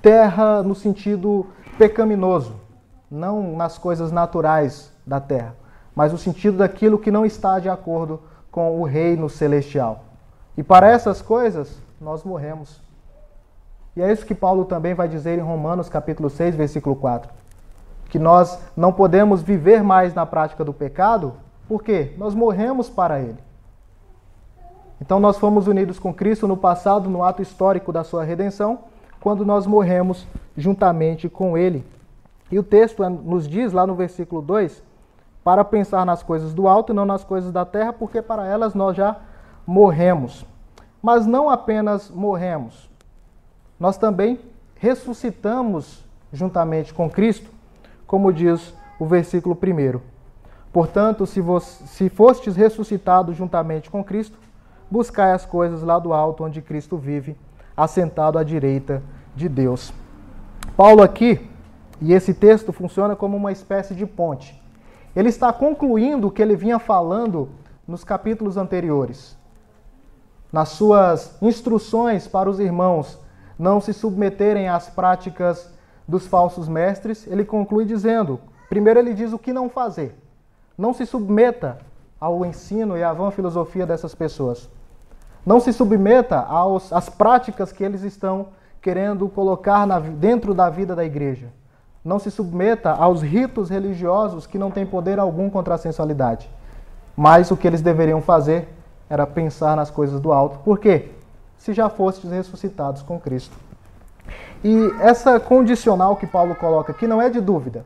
terra 0.00 0.62
no 0.62 0.74
sentido 0.74 1.46
pecaminoso, 1.76 2.54
não 3.10 3.56
nas 3.56 3.76
coisas 3.76 4.10
naturais 4.10 4.90
da 5.06 5.20
terra, 5.20 5.54
mas 5.94 6.12
no 6.12 6.18
sentido 6.18 6.58
daquilo 6.58 6.98
que 6.98 7.10
não 7.10 7.26
está 7.26 7.58
de 7.58 7.68
acordo 7.68 8.20
com 8.50 8.80
o 8.80 8.84
reino 8.84 9.28
celestial. 9.28 10.04
E 10.56 10.62
para 10.62 10.88
essas 10.88 11.20
coisas 11.20 11.78
nós 12.00 12.24
morremos. 12.24 12.80
E 13.94 14.02
é 14.02 14.10
isso 14.10 14.24
que 14.24 14.34
Paulo 14.34 14.64
também 14.64 14.94
vai 14.94 15.08
dizer 15.08 15.38
em 15.38 15.42
Romanos 15.42 15.88
capítulo 15.88 16.30
6, 16.30 16.54
versículo 16.54 16.96
4. 16.96 17.30
Que 18.16 18.18
nós 18.18 18.58
não 18.74 18.94
podemos 18.94 19.42
viver 19.42 19.82
mais 19.82 20.14
na 20.14 20.24
prática 20.24 20.64
do 20.64 20.72
pecado, 20.72 21.34
porque 21.68 22.14
nós 22.16 22.34
morremos 22.34 22.88
para 22.88 23.20
ele. 23.20 23.36
Então 24.98 25.20
nós 25.20 25.36
fomos 25.36 25.68
unidos 25.68 25.98
com 25.98 26.14
Cristo 26.14 26.48
no 26.48 26.56
passado, 26.56 27.10
no 27.10 27.22
ato 27.22 27.42
histórico 27.42 27.92
da 27.92 28.02
sua 28.02 28.24
redenção, 28.24 28.78
quando 29.20 29.44
nós 29.44 29.66
morremos 29.66 30.26
juntamente 30.56 31.28
com 31.28 31.58
ele. 31.58 31.84
E 32.50 32.58
o 32.58 32.62
texto 32.62 33.06
nos 33.06 33.46
diz 33.46 33.74
lá 33.74 33.86
no 33.86 33.94
versículo 33.94 34.40
2, 34.40 34.82
para 35.44 35.62
pensar 35.62 36.06
nas 36.06 36.22
coisas 36.22 36.54
do 36.54 36.66
alto 36.66 36.94
e 36.94 36.96
não 36.96 37.04
nas 37.04 37.22
coisas 37.22 37.52
da 37.52 37.66
terra, 37.66 37.92
porque 37.92 38.22
para 38.22 38.46
elas 38.46 38.74
nós 38.74 38.96
já 38.96 39.14
morremos. 39.66 40.46
Mas 41.02 41.26
não 41.26 41.50
apenas 41.50 42.10
morremos, 42.10 42.88
nós 43.78 43.98
também 43.98 44.40
ressuscitamos 44.76 46.02
juntamente 46.32 46.94
com 46.94 47.10
Cristo, 47.10 47.54
como 48.06 48.32
diz 48.32 48.74
o 48.98 49.06
versículo 49.06 49.56
1. 49.56 50.00
Portanto, 50.72 51.26
se, 51.26 51.40
vos, 51.40 51.64
se 51.64 52.08
fostes 52.08 52.54
ressuscitados 52.54 53.36
juntamente 53.36 53.90
com 53.90 54.04
Cristo, 54.04 54.38
buscai 54.90 55.32
as 55.32 55.44
coisas 55.44 55.82
lá 55.82 55.98
do 55.98 56.12
alto, 56.12 56.44
onde 56.44 56.62
Cristo 56.62 56.96
vive, 56.96 57.36
assentado 57.76 58.38
à 58.38 58.42
direita 58.42 59.02
de 59.34 59.48
Deus. 59.48 59.92
Paulo 60.76 61.02
aqui, 61.02 61.48
e 62.00 62.12
esse 62.12 62.34
texto 62.34 62.72
funciona 62.72 63.16
como 63.16 63.36
uma 63.36 63.52
espécie 63.52 63.94
de 63.94 64.04
ponte. 64.04 64.62
Ele 65.14 65.30
está 65.30 65.52
concluindo 65.52 66.26
o 66.26 66.30
que 66.30 66.42
ele 66.42 66.54
vinha 66.54 66.78
falando 66.78 67.48
nos 67.88 68.04
capítulos 68.04 68.56
anteriores. 68.56 69.36
Nas 70.52 70.70
suas 70.70 71.36
instruções 71.40 72.28
para 72.28 72.50
os 72.50 72.60
irmãos 72.60 73.18
não 73.58 73.80
se 73.80 73.92
submeterem 73.92 74.68
às 74.68 74.88
práticas 74.88 75.72
dos 76.06 76.26
falsos 76.26 76.68
mestres, 76.68 77.26
ele 77.26 77.44
conclui 77.44 77.84
dizendo: 77.84 78.40
primeiro, 78.68 78.98
ele 78.98 79.14
diz 79.14 79.32
o 79.32 79.38
que 79.38 79.52
não 79.52 79.68
fazer. 79.68 80.16
Não 80.76 80.92
se 80.92 81.06
submeta 81.06 81.78
ao 82.20 82.44
ensino 82.44 82.96
e 82.96 83.02
à 83.02 83.12
vã 83.12 83.30
filosofia 83.30 83.86
dessas 83.86 84.14
pessoas. 84.14 84.68
Não 85.44 85.60
se 85.60 85.72
submeta 85.72 86.38
aos, 86.38 86.92
às 86.92 87.08
práticas 87.08 87.72
que 87.72 87.84
eles 87.84 88.02
estão 88.02 88.48
querendo 88.80 89.28
colocar 89.28 89.86
na, 89.86 89.98
dentro 89.98 90.54
da 90.54 90.68
vida 90.68 90.94
da 90.94 91.04
igreja. 91.04 91.48
Não 92.04 92.18
se 92.18 92.30
submeta 92.30 92.90
aos 92.90 93.22
ritos 93.22 93.70
religiosos 93.70 94.46
que 94.46 94.58
não 94.58 94.70
têm 94.70 94.86
poder 94.86 95.18
algum 95.18 95.50
contra 95.50 95.74
a 95.74 95.78
sensualidade. 95.78 96.48
Mas 97.16 97.50
o 97.50 97.56
que 97.56 97.66
eles 97.66 97.80
deveriam 97.80 98.20
fazer 98.20 98.68
era 99.08 99.26
pensar 99.26 99.76
nas 99.76 99.90
coisas 99.90 100.20
do 100.20 100.32
alto. 100.32 100.58
Por 100.58 100.78
quê? 100.78 101.10
se 101.58 101.72
já 101.72 101.88
fostes 101.88 102.30
ressuscitados 102.30 103.02
com 103.02 103.18
Cristo. 103.18 103.56
E 104.64 104.90
essa 105.00 105.38
condicional 105.38 106.16
que 106.16 106.26
Paulo 106.26 106.54
coloca 106.54 106.92
aqui 106.92 107.06
não 107.06 107.20
é 107.20 107.30
de 107.30 107.40
dúvida. 107.40 107.84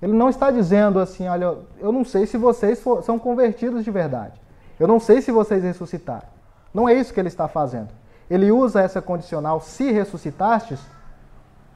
Ele 0.00 0.12
não 0.12 0.28
está 0.30 0.50
dizendo 0.50 0.98
assim, 0.98 1.28
olha, 1.28 1.58
eu 1.78 1.92
não 1.92 2.04
sei 2.04 2.26
se 2.26 2.36
vocês 2.38 2.80
for, 2.80 3.02
são 3.02 3.18
convertidos 3.18 3.84
de 3.84 3.90
verdade. 3.90 4.40
Eu 4.78 4.88
não 4.88 4.98
sei 4.98 5.20
se 5.20 5.30
vocês 5.30 5.62
ressuscitaram. 5.62 6.26
Não 6.72 6.88
é 6.88 6.94
isso 6.94 7.12
que 7.12 7.20
ele 7.20 7.28
está 7.28 7.48
fazendo. 7.48 7.88
Ele 8.30 8.50
usa 8.50 8.80
essa 8.80 9.02
condicional, 9.02 9.60
se 9.60 9.90
ressuscitastes, 9.90 10.80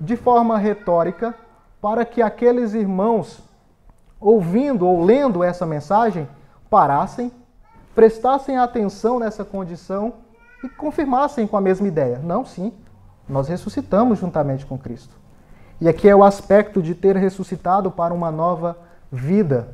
de 0.00 0.16
forma 0.16 0.56
retórica, 0.56 1.34
para 1.82 2.04
que 2.04 2.22
aqueles 2.22 2.72
irmãos, 2.72 3.42
ouvindo 4.18 4.86
ou 4.86 5.04
lendo 5.04 5.44
essa 5.44 5.66
mensagem, 5.66 6.26
parassem, 6.70 7.30
prestassem 7.94 8.56
atenção 8.56 9.18
nessa 9.18 9.44
condição 9.44 10.14
e 10.62 10.68
confirmassem 10.68 11.46
com 11.46 11.56
a 11.56 11.60
mesma 11.60 11.86
ideia. 11.86 12.20
Não, 12.22 12.44
sim, 12.44 12.72
nós 13.28 13.48
ressuscitamos 13.48 14.18
juntamente 14.18 14.66
com 14.66 14.78
Cristo. 14.78 15.14
E 15.80 15.88
aqui 15.88 16.08
é 16.08 16.14
o 16.14 16.24
aspecto 16.24 16.82
de 16.82 16.94
ter 16.94 17.16
ressuscitado 17.16 17.90
para 17.90 18.14
uma 18.14 18.30
nova 18.30 18.76
vida, 19.10 19.68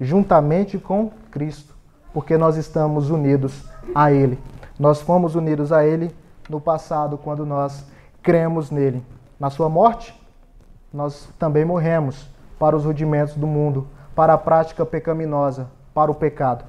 juntamente 0.00 0.78
com 0.78 1.10
Cristo, 1.30 1.74
porque 2.12 2.36
nós 2.36 2.56
estamos 2.56 3.10
unidos 3.10 3.64
a 3.94 4.10
Ele. 4.10 4.38
Nós 4.78 5.00
fomos 5.00 5.34
unidos 5.34 5.70
a 5.72 5.84
Ele 5.84 6.14
no 6.48 6.60
passado, 6.60 7.18
quando 7.18 7.44
nós 7.44 7.84
cremos 8.22 8.70
nele. 8.70 9.04
Na 9.38 9.50
Sua 9.50 9.68
morte, 9.68 10.18
nós 10.92 11.28
também 11.38 11.64
morremos 11.64 12.28
para 12.58 12.76
os 12.76 12.84
rudimentos 12.84 13.34
do 13.34 13.46
mundo, 13.46 13.86
para 14.14 14.34
a 14.34 14.38
prática 14.38 14.86
pecaminosa, 14.86 15.68
para 15.92 16.10
o 16.10 16.14
pecado. 16.14 16.64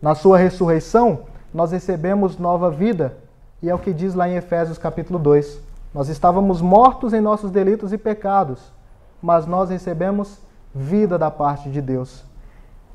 Na 0.00 0.14
Sua 0.14 0.38
ressurreição, 0.38 1.20
nós 1.52 1.72
recebemos 1.72 2.38
nova 2.38 2.70
vida. 2.70 3.16
E 3.62 3.68
é 3.68 3.74
o 3.74 3.78
que 3.78 3.92
diz 3.92 4.14
lá 4.14 4.28
em 4.28 4.36
Efésios 4.36 4.78
capítulo 4.78 5.18
2. 5.18 5.60
Nós 5.94 6.08
estávamos 6.08 6.62
mortos 6.62 7.12
em 7.12 7.20
nossos 7.20 7.50
delitos 7.50 7.92
e 7.92 7.98
pecados, 7.98 8.72
mas 9.20 9.46
nós 9.46 9.68
recebemos 9.68 10.38
vida 10.74 11.18
da 11.18 11.30
parte 11.30 11.68
de 11.68 11.82
Deus. 11.82 12.24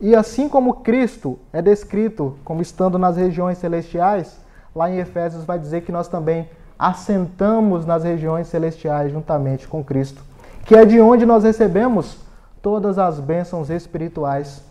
E 0.02 0.16
assim 0.16 0.50
como 0.50 0.76
Cristo 0.76 1.38
é 1.54 1.62
descrito 1.62 2.38
como 2.44 2.62
estando 2.62 2.98
nas 2.98 3.16
regiões 3.16 3.58
celestiais, 3.60 4.38
lá 4.76 4.90
em 4.90 4.98
Efésios 4.98 5.46
vai 5.46 5.60
dizer 5.60 5.82
que 5.82 5.92
nós 5.92 6.08
também 6.08 6.50
assentamos 6.80 7.86
nas 7.86 8.04
regiões 8.04 8.48
celestiais 8.48 9.12
juntamente 9.12 9.68
com 9.68 9.84
Cristo, 9.84 10.24
que 10.66 10.76
é 10.76 10.84
de 10.84 11.00
onde 11.00 11.26
nós 11.26 11.44
recebemos 11.44 12.18
todas 12.62 12.98
as 12.98 13.20
bênçãos 13.20 13.70
espirituais. 13.70 14.64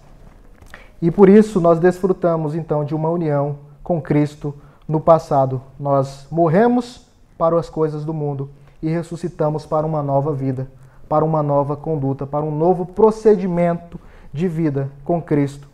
E 1.01 1.11
por 1.11 1.29
isso 1.29 1.61
nós 1.61 1.79
desfrutamos 1.79 2.55
então 2.55 2.85
de 2.85 2.95
uma 2.95 3.09
união 3.09 3.59
com 3.83 4.01
Cristo 4.01 4.55
no 4.89 5.01
passado. 5.01 5.61
Nós 5.79 6.27
morremos 6.31 7.07
para 7.37 7.59
as 7.59 7.69
coisas 7.69 8.05
do 8.05 8.15
mundo 8.15 8.51
e 8.83 8.89
ressuscitamos 8.89 9.67
para 9.67 9.87
uma 9.87 10.03
nova 10.03 10.33
vida, 10.33 10.69
para 11.09 11.25
uma 11.25 11.43
nova 11.43 11.77
conduta, 11.77 12.27
para 12.27 12.45
um 12.45 12.55
novo 12.55 12.87
procedimento 12.87 13.99
de 14.33 14.49
vida 14.49 14.91
com 15.05 15.23
Cristo, 15.23 15.69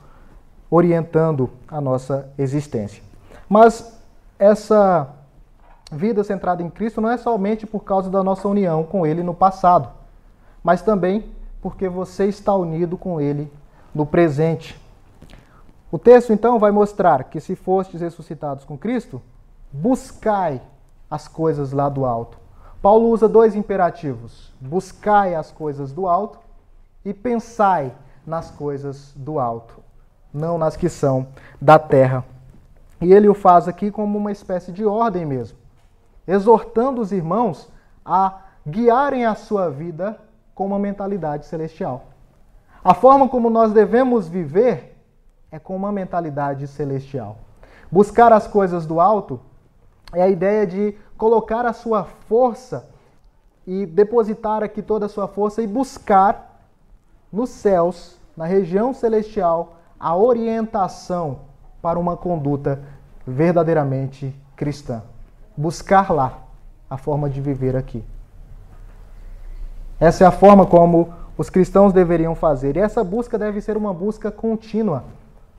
orientando 0.71 1.51
a 1.67 1.81
nossa 1.81 2.29
existência. 2.39 3.03
Mas 3.49 3.99
essa 4.39 5.09
vida 5.91 6.23
centrada 6.23 6.63
em 6.63 6.71
Cristo 6.71 7.01
não 7.01 7.11
é 7.11 7.17
somente 7.17 7.67
por 7.67 7.81
causa 7.81 8.09
da 8.09 8.23
nossa 8.23 8.47
união 8.47 8.85
com 8.85 9.05
Ele 9.05 9.23
no 9.23 9.35
passado, 9.35 9.89
mas 10.63 10.83
também 10.83 11.25
porque 11.61 11.89
você 11.89 12.27
está 12.27 12.55
unido 12.55 12.97
com 12.97 13.21
Ele 13.21 13.51
no 13.95 14.07
presente. 14.07 14.81
O 15.91 15.99
texto 15.99 16.33
então 16.33 16.59
vai 16.59 16.71
mostrar 16.71 17.25
que 17.25 17.41
se 17.41 17.57
fostes 17.57 18.01
ressuscitados 18.01 18.65
com 18.65 18.79
Cristo, 18.79 19.21
buscai 19.73 20.61
as 21.11 21.27
coisas 21.27 21.73
lá 21.73 21.89
do 21.89 22.05
alto. 22.05 22.39
Paulo 22.81 23.09
usa 23.09 23.29
dois 23.29 23.55
imperativos: 23.55 24.53
buscai 24.61 25.35
as 25.35 25.51
coisas 25.51 25.93
do 25.93 26.07
alto 26.07 26.39
e 27.05 27.13
pensai 27.13 27.93
nas 28.27 28.51
coisas 28.51 29.13
do 29.17 29.39
alto, 29.39 29.81
não 30.33 30.59
nas 30.59 30.77
que 30.77 30.89
são 30.89 31.27
da 31.61 31.79
terra. 31.79 32.25
E 33.01 33.13
ele 33.13 33.29
o 33.29 33.35
faz 33.35 33.67
aqui 33.67 33.91
como 33.91 34.19
uma 34.19 34.31
espécie 34.31 34.71
de 34.71 34.85
ordem 34.85 35.25
mesmo 35.25 35.61
exortando 36.31 37.01
os 37.01 37.11
irmãos 37.11 37.69
a 38.05 38.39
guiarem 38.67 39.27
a 39.27 39.35
sua 39.35 39.69
vida 39.69 40.17
com 40.55 40.67
uma 40.67 40.79
mentalidade 40.79 41.45
celestial. 41.47 42.05
A 42.85 42.95
forma 42.95 43.29
como 43.29 43.51
nós 43.51 43.73
devemos 43.73 44.29
viver 44.29 44.90
é 45.51 45.59
com 45.59 45.75
uma 45.75 45.93
mentalidade 45.93 46.67
celestial. 46.67 47.39
Buscar 47.91 48.33
as 48.33 48.47
coisas 48.47 48.87
do 48.87 49.01
alto 49.01 49.41
é 50.13 50.23
a 50.23 50.29
ideia 50.29 50.67
de 50.67 50.95
colocar 51.17 51.67
a 51.67 51.73
sua 51.73 52.05
força 52.05 52.89
e 53.67 53.87
depositar 53.87 54.63
aqui 54.63 54.83
toda 54.83 55.07
a 55.07 55.09
sua 55.09 55.29
força 55.29 55.63
e 55.63 55.67
buscar 55.67 56.63
nos 57.33 57.51
céus, 57.51 58.17
na 58.37 58.45
região 58.45 58.93
celestial, 58.93 59.77
a 59.99 60.17
orientação 60.17 61.41
para 61.83 61.99
uma 61.99 62.17
conduta 62.17 62.81
verdadeiramente 63.27 64.35
cristã 64.57 65.03
buscar 65.61 66.11
lá 66.11 66.39
a 66.89 66.97
forma 66.97 67.29
de 67.29 67.41
viver 67.41 67.77
aqui. 67.77 68.03
Essa 69.99 70.25
é 70.25 70.27
a 70.27 70.31
forma 70.31 70.65
como 70.65 71.13
os 71.37 71.51
cristãos 71.51 71.93
deveriam 71.93 72.35
fazer. 72.35 72.77
E 72.77 72.81
essa 72.81 73.05
busca 73.05 73.39
deve 73.39 73.61
ser 73.61 73.77
uma 73.77 73.93
busca 73.93 74.31
contínua. 74.31 75.05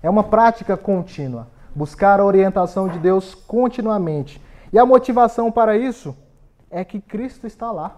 É 0.03 0.10
uma 0.10 0.24
prática 0.24 0.75
contínua. 0.75 1.48
Buscar 1.74 2.20
a 2.20 2.25
orientação 2.25 2.88
de 2.88 3.00
Deus 3.00 3.36
continuamente. 3.36 4.41
E 4.74 4.79
a 4.79 4.86
motivação 4.86 5.51
para 5.51 5.77
isso 5.77 6.15
é 6.70 6.84
que 6.84 7.00
Cristo 7.00 7.46
está 7.46 7.72
lá. 7.72 7.98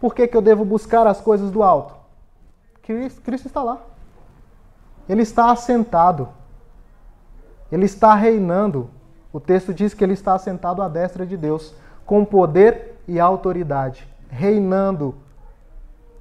Por 0.00 0.14
que, 0.14 0.26
que 0.26 0.36
eu 0.36 0.42
devo 0.42 0.64
buscar 0.64 1.06
as 1.06 1.20
coisas 1.20 1.50
do 1.50 1.62
alto? 1.62 1.94
Cristo, 2.82 3.20
Cristo 3.20 3.46
está 3.46 3.62
lá. 3.62 3.78
Ele 5.08 5.22
está 5.22 5.50
assentado. 5.50 6.28
Ele 7.70 7.84
está 7.84 8.14
reinando. 8.14 8.90
O 9.32 9.40
texto 9.40 9.74
diz 9.74 9.92
que 9.92 10.02
ele 10.02 10.14
está 10.14 10.34
assentado 10.34 10.80
à 10.82 10.88
destra 10.88 11.26
de 11.26 11.36
Deus, 11.36 11.74
com 12.06 12.24
poder 12.24 12.98
e 13.06 13.20
autoridade, 13.20 14.08
reinando. 14.30 15.14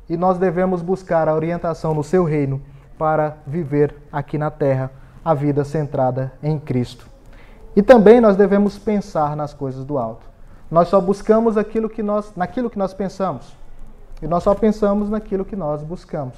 E 0.09 0.17
nós 0.17 0.37
devemos 0.37 0.81
buscar 0.81 1.27
a 1.27 1.35
orientação 1.35 1.93
no 1.93 2.03
seu 2.03 2.23
reino 2.23 2.61
para 2.97 3.37
viver 3.45 3.95
aqui 4.11 4.37
na 4.37 4.49
terra 4.49 4.91
a 5.27 5.33
vida 5.33 5.65
centrada 5.65 6.31
em 6.41 6.57
Cristo. 6.57 7.05
E 7.75 7.83
também 7.83 8.21
nós 8.21 8.37
devemos 8.37 8.79
pensar 8.79 9.35
nas 9.35 9.53
coisas 9.53 9.83
do 9.83 9.97
alto. 9.97 10.25
Nós 10.71 10.87
só 10.87 11.01
buscamos 11.01 11.57
aquilo 11.57 11.89
que 11.89 12.01
nós, 12.01 12.31
naquilo 12.33 12.69
que 12.69 12.79
nós 12.79 12.93
pensamos. 12.93 13.53
E 14.21 14.25
nós 14.25 14.41
só 14.43 14.55
pensamos 14.55 15.09
naquilo 15.09 15.43
que 15.43 15.53
nós 15.53 15.83
buscamos. 15.83 16.37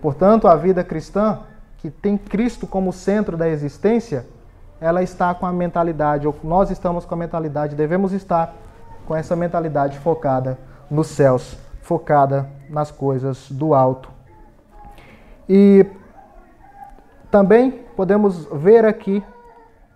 Portanto, 0.00 0.48
a 0.48 0.56
vida 0.56 0.82
cristã, 0.82 1.40
que 1.76 1.90
tem 1.90 2.16
Cristo 2.16 2.66
como 2.66 2.94
centro 2.94 3.36
da 3.36 3.46
existência, 3.46 4.24
ela 4.80 5.02
está 5.02 5.34
com 5.34 5.44
a 5.44 5.52
mentalidade, 5.52 6.26
ou 6.26 6.34
nós 6.42 6.70
estamos 6.70 7.04
com 7.04 7.12
a 7.12 7.18
mentalidade, 7.18 7.76
devemos 7.76 8.14
estar 8.14 8.54
com 9.06 9.14
essa 9.14 9.36
mentalidade 9.36 9.98
focada 9.98 10.58
nos 10.90 11.08
céus, 11.08 11.58
focada 11.82 12.48
nas 12.70 12.90
coisas 12.90 13.50
do 13.50 13.74
alto. 13.74 14.08
E 15.46 15.84
também 17.32 17.80
podemos 17.96 18.46
ver 18.52 18.84
aqui 18.84 19.24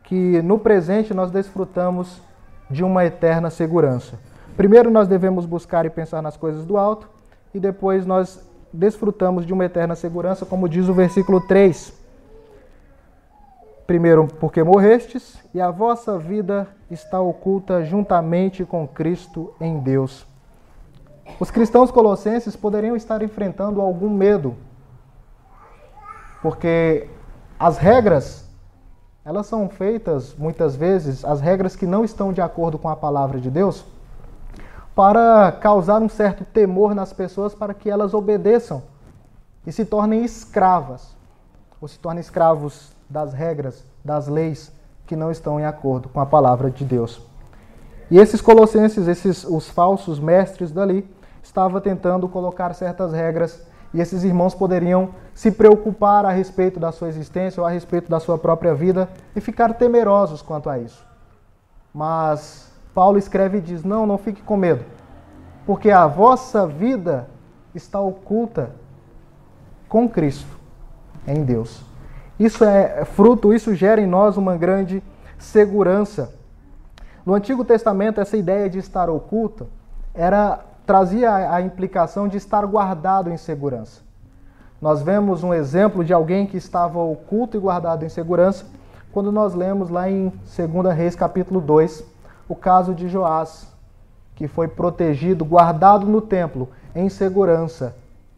que 0.02 0.40
no 0.40 0.58
presente 0.58 1.12
nós 1.12 1.30
desfrutamos 1.30 2.22
de 2.70 2.82
uma 2.82 3.04
eterna 3.04 3.50
segurança. 3.50 4.18
Primeiro 4.56 4.90
nós 4.90 5.06
devemos 5.06 5.44
buscar 5.44 5.84
e 5.84 5.90
pensar 5.90 6.22
nas 6.22 6.34
coisas 6.34 6.64
do 6.64 6.78
alto, 6.78 7.08
e 7.52 7.60
depois 7.60 8.06
nós 8.06 8.42
desfrutamos 8.72 9.44
de 9.44 9.52
uma 9.52 9.66
eterna 9.66 9.94
segurança, 9.94 10.46
como 10.46 10.66
diz 10.66 10.88
o 10.88 10.94
versículo 10.94 11.40
3 11.42 12.06
Primeiro, 13.86 14.26
porque 14.40 14.64
morrestes, 14.64 15.38
e 15.54 15.60
a 15.60 15.70
vossa 15.70 16.18
vida 16.18 16.66
está 16.90 17.20
oculta 17.20 17.84
juntamente 17.84 18.64
com 18.64 18.88
Cristo 18.88 19.54
em 19.60 19.78
Deus. 19.78 20.26
Os 21.38 21.50
cristãos 21.52 21.90
colossenses 21.90 22.56
poderiam 22.56 22.96
estar 22.96 23.22
enfrentando 23.22 23.80
algum 23.80 24.10
medo, 24.10 24.56
porque 26.42 27.08
as 27.58 27.78
regras, 27.78 28.44
elas 29.24 29.46
são 29.46 29.68
feitas 29.68 30.34
muitas 30.36 30.76
vezes, 30.76 31.24
as 31.24 31.40
regras 31.40 31.74
que 31.74 31.86
não 31.86 32.04
estão 32.04 32.32
de 32.32 32.40
acordo 32.40 32.78
com 32.78 32.88
a 32.88 32.96
palavra 32.96 33.40
de 33.40 33.50
Deus, 33.50 33.84
para 34.94 35.52
causar 35.52 36.00
um 36.00 36.08
certo 36.08 36.44
temor 36.44 36.94
nas 36.94 37.12
pessoas 37.12 37.54
para 37.54 37.74
que 37.74 37.90
elas 37.90 38.14
obedeçam 38.14 38.82
e 39.66 39.72
se 39.72 39.84
tornem 39.84 40.24
escravas, 40.24 41.14
ou 41.80 41.88
se 41.88 41.98
tornem 41.98 42.20
escravos 42.20 42.92
das 43.08 43.32
regras, 43.32 43.84
das 44.04 44.28
leis 44.28 44.72
que 45.06 45.16
não 45.16 45.30
estão 45.30 45.60
em 45.60 45.64
acordo 45.64 46.08
com 46.08 46.20
a 46.20 46.26
palavra 46.26 46.70
de 46.70 46.84
Deus. 46.84 47.20
E 48.10 48.18
esses 48.18 48.40
colossenses, 48.40 49.08
esses 49.08 49.44
os 49.44 49.68
falsos 49.68 50.18
mestres 50.18 50.70
dali, 50.70 51.08
estavam 51.42 51.80
tentando 51.80 52.28
colocar 52.28 52.72
certas 52.74 53.12
regras 53.12 53.60
e 53.96 54.00
esses 54.02 54.24
irmãos 54.24 54.54
poderiam 54.54 55.08
se 55.34 55.50
preocupar 55.50 56.26
a 56.26 56.30
respeito 56.30 56.78
da 56.78 56.92
sua 56.92 57.08
existência 57.08 57.62
ou 57.62 57.66
a 57.66 57.70
respeito 57.70 58.10
da 58.10 58.20
sua 58.20 58.36
própria 58.36 58.74
vida 58.74 59.08
e 59.34 59.40
ficar 59.40 59.72
temerosos 59.72 60.42
quanto 60.42 60.68
a 60.68 60.78
isso. 60.78 61.02
Mas 61.94 62.70
Paulo 62.94 63.16
escreve 63.16 63.56
e 63.56 63.60
diz: 63.62 63.82
Não, 63.82 64.06
não 64.06 64.18
fique 64.18 64.42
com 64.42 64.54
medo, 64.54 64.84
porque 65.64 65.90
a 65.90 66.06
vossa 66.06 66.66
vida 66.66 67.26
está 67.74 67.98
oculta 67.98 68.72
com 69.88 70.06
Cristo 70.06 70.58
em 71.26 71.42
Deus. 71.42 71.82
Isso 72.38 72.64
é 72.64 73.02
fruto, 73.06 73.54
isso 73.54 73.74
gera 73.74 73.98
em 73.98 74.06
nós 74.06 74.36
uma 74.36 74.58
grande 74.58 75.02
segurança. 75.38 76.34
No 77.24 77.32
Antigo 77.32 77.64
Testamento, 77.64 78.20
essa 78.20 78.36
ideia 78.36 78.68
de 78.68 78.78
estar 78.78 79.08
oculto 79.08 79.66
era 80.12 80.65
trazia 80.86 81.52
a 81.52 81.60
implicação 81.60 82.28
de 82.28 82.36
estar 82.36 82.64
guardado 82.64 83.30
em 83.30 83.36
segurança. 83.36 84.00
Nós 84.80 85.02
vemos 85.02 85.42
um 85.42 85.52
exemplo 85.52 86.04
de 86.04 86.12
alguém 86.12 86.46
que 86.46 86.56
estava 86.56 86.98
oculto 86.98 87.56
e 87.56 87.60
guardado 87.60 88.04
em 88.04 88.08
segurança 88.08 88.64
quando 89.12 89.32
nós 89.32 89.54
lemos 89.54 89.88
lá 89.88 90.10
em 90.10 90.30
2 90.30 90.94
Reis 90.94 91.16
capítulo 91.16 91.60
2, 91.60 92.04
o 92.48 92.54
caso 92.54 92.94
de 92.94 93.08
Joás, 93.08 93.66
que 94.34 94.46
foi 94.46 94.68
protegido, 94.68 95.44
guardado 95.44 96.06
no 96.06 96.20
templo 96.20 96.68
em 96.94 97.08
segurança 97.08 97.96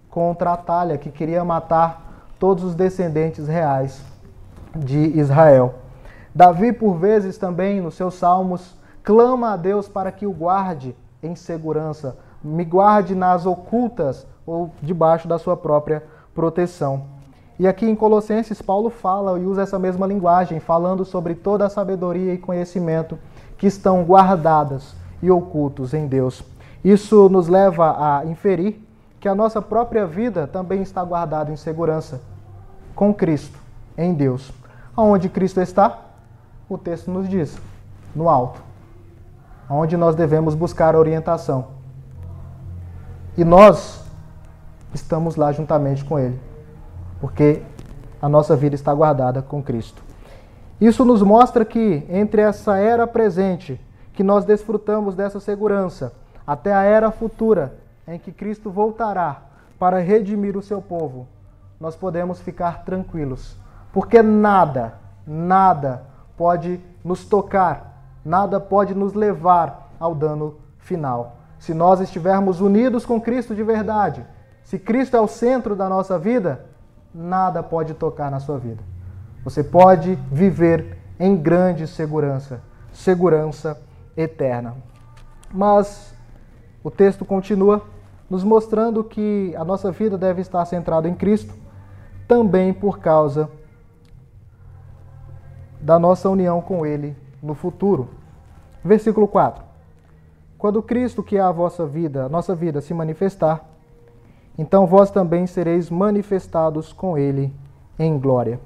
contra 0.08 0.52
a 0.52 0.56
Talha 0.56 0.96
que 0.96 1.10
queria 1.10 1.44
matar 1.44 2.24
todos 2.38 2.62
os 2.62 2.74
descendentes 2.74 3.48
reais 3.48 4.00
de 4.74 5.18
Israel. 5.18 5.74
Davi, 6.34 6.72
por 6.72 6.94
vezes, 6.94 7.36
também 7.36 7.80
nos 7.80 7.94
seus 7.94 8.14
salmos, 8.14 8.76
clama 9.02 9.54
a 9.54 9.56
Deus 9.56 9.88
para 9.88 10.12
que 10.12 10.26
o 10.26 10.32
guarde 10.32 10.94
em 11.22 11.34
segurança, 11.34 12.16
me 12.42 12.64
guarde 12.64 13.14
nas 13.14 13.46
ocultas 13.46 14.26
ou 14.46 14.70
debaixo 14.82 15.28
da 15.28 15.38
sua 15.38 15.56
própria 15.56 16.04
proteção. 16.34 17.02
E 17.58 17.66
aqui 17.66 17.84
em 17.84 17.96
Colossenses, 17.96 18.62
Paulo 18.62 18.88
fala 18.88 19.38
e 19.38 19.44
usa 19.44 19.62
essa 19.62 19.78
mesma 19.78 20.06
linguagem, 20.06 20.60
falando 20.60 21.04
sobre 21.04 21.34
toda 21.34 21.66
a 21.66 21.70
sabedoria 21.70 22.32
e 22.32 22.38
conhecimento 22.38 23.18
que 23.56 23.66
estão 23.66 24.04
guardadas 24.04 24.94
e 25.20 25.30
ocultos 25.30 25.92
em 25.92 26.06
Deus. 26.06 26.44
Isso 26.84 27.28
nos 27.28 27.48
leva 27.48 27.96
a 27.98 28.24
inferir 28.24 28.80
que 29.18 29.28
a 29.28 29.34
nossa 29.34 29.60
própria 29.60 30.06
vida 30.06 30.46
também 30.46 30.82
está 30.82 31.02
guardada 31.02 31.50
em 31.50 31.56
segurança 31.56 32.20
com 32.94 33.12
Cristo 33.12 33.58
em 33.96 34.14
Deus. 34.14 34.52
Aonde 34.96 35.28
Cristo 35.28 35.60
está? 35.60 35.98
O 36.68 36.78
texto 36.78 37.10
nos 37.10 37.28
diz: 37.28 37.58
no 38.14 38.28
alto. 38.28 38.62
Onde 39.68 39.96
nós 39.96 40.14
devemos 40.14 40.54
buscar 40.54 40.94
orientação. 40.94 41.77
E 43.38 43.44
nós 43.44 44.02
estamos 44.92 45.36
lá 45.36 45.52
juntamente 45.52 46.04
com 46.04 46.18
Ele, 46.18 46.40
porque 47.20 47.62
a 48.20 48.28
nossa 48.28 48.56
vida 48.56 48.74
está 48.74 48.92
guardada 48.92 49.40
com 49.40 49.62
Cristo. 49.62 50.02
Isso 50.80 51.04
nos 51.04 51.22
mostra 51.22 51.64
que 51.64 52.04
entre 52.08 52.42
essa 52.42 52.78
era 52.78 53.06
presente, 53.06 53.80
que 54.12 54.24
nós 54.24 54.44
desfrutamos 54.44 55.14
dessa 55.14 55.38
segurança, 55.38 56.12
até 56.44 56.74
a 56.74 56.82
era 56.82 57.12
futura, 57.12 57.76
em 58.08 58.18
que 58.18 58.32
Cristo 58.32 58.72
voltará 58.72 59.42
para 59.78 60.00
redimir 60.00 60.56
o 60.56 60.62
seu 60.62 60.82
povo, 60.82 61.28
nós 61.78 61.94
podemos 61.94 62.40
ficar 62.40 62.84
tranquilos, 62.84 63.56
porque 63.92 64.20
nada, 64.20 64.94
nada 65.24 66.02
pode 66.36 66.80
nos 67.04 67.24
tocar, 67.24 68.02
nada 68.24 68.58
pode 68.58 68.96
nos 68.96 69.14
levar 69.14 69.92
ao 70.00 70.12
dano 70.12 70.56
final. 70.78 71.37
Se 71.58 71.74
nós 71.74 72.00
estivermos 72.00 72.60
unidos 72.60 73.04
com 73.04 73.20
Cristo 73.20 73.54
de 73.54 73.62
verdade, 73.62 74.24
se 74.62 74.78
Cristo 74.78 75.16
é 75.16 75.20
o 75.20 75.26
centro 75.26 75.74
da 75.74 75.88
nossa 75.88 76.18
vida, 76.18 76.66
nada 77.14 77.62
pode 77.62 77.94
tocar 77.94 78.30
na 78.30 78.40
sua 78.40 78.58
vida. 78.58 78.82
Você 79.44 79.64
pode 79.64 80.14
viver 80.30 80.98
em 81.18 81.36
grande 81.36 81.86
segurança, 81.86 82.60
segurança 82.92 83.80
eterna. 84.16 84.74
Mas 85.52 86.14
o 86.82 86.90
texto 86.90 87.24
continua 87.24 87.82
nos 88.28 88.44
mostrando 88.44 89.02
que 89.02 89.54
a 89.56 89.64
nossa 89.64 89.90
vida 89.90 90.18
deve 90.18 90.42
estar 90.42 90.64
centrada 90.66 91.08
em 91.08 91.14
Cristo, 91.14 91.54
também 92.26 92.74
por 92.74 92.98
causa 92.98 93.50
da 95.80 95.98
nossa 95.98 96.28
união 96.28 96.60
com 96.60 96.84
Ele 96.84 97.16
no 97.42 97.54
futuro. 97.54 98.10
Versículo 98.84 99.26
4. 99.26 99.67
Quando 100.58 100.82
Cristo, 100.82 101.22
que 101.22 101.36
é 101.36 101.40
a 101.40 101.52
vossa 101.52 101.86
vida, 101.86 102.24
a 102.24 102.28
nossa 102.28 102.54
vida, 102.54 102.80
se 102.80 102.92
manifestar, 102.92 103.64
então 104.58 104.86
vós 104.86 105.10
também 105.10 105.46
sereis 105.46 105.88
manifestados 105.88 106.92
com 106.92 107.16
Ele 107.16 107.54
em 107.98 108.18
glória. 108.18 108.58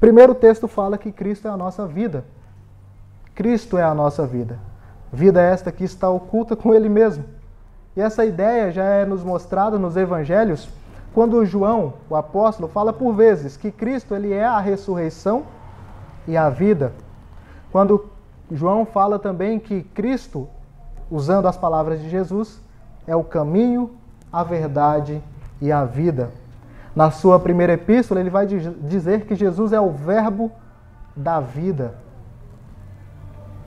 Primeiro 0.00 0.32
o 0.32 0.34
texto 0.34 0.66
fala 0.66 0.96
que 0.96 1.12
Cristo 1.12 1.46
é 1.46 1.50
a 1.50 1.56
nossa 1.56 1.86
vida. 1.86 2.24
Cristo 3.34 3.76
é 3.76 3.82
a 3.82 3.94
nossa 3.94 4.26
vida. 4.26 4.58
Vida 5.12 5.42
esta 5.42 5.70
que 5.70 5.84
está 5.84 6.08
oculta 6.08 6.56
com 6.56 6.74
Ele 6.74 6.88
mesmo. 6.88 7.24
E 7.96 8.00
essa 8.00 8.24
ideia 8.24 8.72
já 8.72 8.84
é 8.84 9.04
nos 9.04 9.22
mostrada 9.22 9.78
nos 9.78 9.96
evangelhos, 9.96 10.68
quando 11.12 11.44
João, 11.44 11.94
o 12.10 12.16
apóstolo, 12.16 12.68
fala 12.68 12.92
por 12.92 13.12
vezes 13.12 13.56
que 13.56 13.70
Cristo 13.70 14.16
ele 14.16 14.32
é 14.32 14.44
a 14.44 14.58
ressurreição 14.58 15.44
e 16.26 16.36
a 16.36 16.50
vida. 16.50 16.92
Quando 17.70 18.06
João 18.50 18.84
fala 18.84 19.16
também 19.16 19.60
que 19.60 19.84
Cristo, 19.84 20.48
usando 21.10 21.46
as 21.46 21.56
palavras 21.56 22.00
de 22.00 22.08
Jesus, 22.08 22.60
é 23.06 23.14
o 23.14 23.24
caminho, 23.24 23.90
a 24.32 24.42
verdade 24.42 25.22
e 25.60 25.70
a 25.70 25.84
vida. 25.84 26.30
Na 26.94 27.10
sua 27.10 27.38
primeira 27.38 27.72
epístola, 27.72 28.20
ele 28.20 28.30
vai 28.30 28.46
dizer 28.46 29.26
que 29.26 29.34
Jesus 29.34 29.72
é 29.72 29.80
o 29.80 29.90
Verbo 29.90 30.50
da 31.16 31.40
vida. 31.40 31.94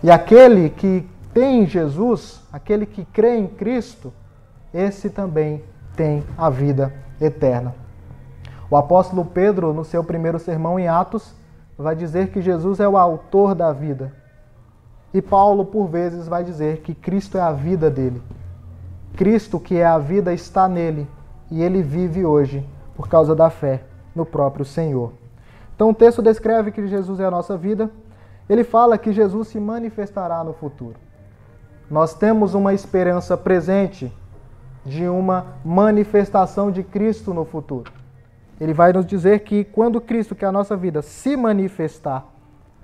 E 0.03 0.11
aquele 0.11 0.69
que 0.69 1.07
tem 1.33 1.65
Jesus, 1.65 2.41
aquele 2.51 2.85
que 2.85 3.03
crê 3.05 3.37
em 3.37 3.47
Cristo, 3.47 4.13
esse 4.73 5.09
também 5.09 5.63
tem 5.95 6.23
a 6.37 6.49
vida 6.49 6.93
eterna. 7.19 7.75
O 8.69 8.75
apóstolo 8.75 9.25
Pedro, 9.25 9.73
no 9.73 9.85
seu 9.85 10.03
primeiro 10.03 10.39
sermão 10.39 10.79
em 10.79 10.87
Atos, 10.87 11.33
vai 11.77 11.95
dizer 11.95 12.29
que 12.29 12.41
Jesus 12.41 12.79
é 12.79 12.87
o 12.87 12.97
autor 12.97 13.55
da 13.55 13.71
vida. 13.71 14.11
E 15.17 15.21
Paulo, 15.21 15.65
por 15.65 15.87
vezes, 15.87 16.27
vai 16.27 16.43
dizer 16.43 16.81
que 16.81 16.93
Cristo 16.93 17.39
é 17.39 17.41
a 17.41 17.51
vida 17.51 17.89
dele. 17.89 18.21
Cristo, 19.15 19.59
que 19.59 19.75
é 19.75 19.83
a 19.83 19.97
vida, 19.97 20.31
está 20.31 20.69
nele 20.69 21.07
e 21.49 21.63
ele 21.63 21.81
vive 21.81 22.23
hoje 22.23 22.63
por 22.95 23.07
causa 23.07 23.35
da 23.35 23.49
fé 23.49 23.81
no 24.13 24.23
próprio 24.23 24.63
Senhor. 24.63 25.13
Então 25.75 25.89
o 25.89 25.93
texto 25.95 26.21
descreve 26.21 26.71
que 26.71 26.85
Jesus 26.85 27.19
é 27.19 27.25
a 27.25 27.31
nossa 27.31 27.57
vida. 27.57 27.89
Ele 28.47 28.63
fala 28.63 28.95
que 28.95 29.11
Jesus 29.11 29.47
se 29.47 29.59
manifestará 29.59 30.43
no 30.43 30.53
futuro. 30.53 30.97
Nós 31.89 32.13
temos 32.13 32.53
uma 32.53 32.71
esperança 32.71 33.35
presente 33.35 34.15
de 34.85 35.07
uma 35.07 35.47
manifestação 35.65 36.69
de 36.69 36.83
Cristo 36.83 37.33
no 37.33 37.43
futuro. 37.43 37.91
Ele 38.61 38.71
vai 38.71 38.93
nos 38.93 39.07
dizer 39.07 39.39
que 39.39 39.63
quando 39.63 39.99
Cristo, 39.99 40.35
que 40.35 40.45
é 40.45 40.47
a 40.47 40.51
nossa 40.51 40.77
vida, 40.77 41.01
se 41.01 41.35
manifestar, 41.35 42.23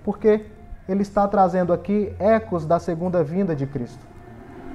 porque 0.03 0.47
ele 0.87 1.01
está 1.01 1.27
trazendo 1.27 1.71
aqui 1.71 2.13
ecos 2.19 2.65
da 2.65 2.79
segunda 2.79 3.23
vinda 3.23 3.55
de 3.55 3.65
Cristo. 3.65 4.05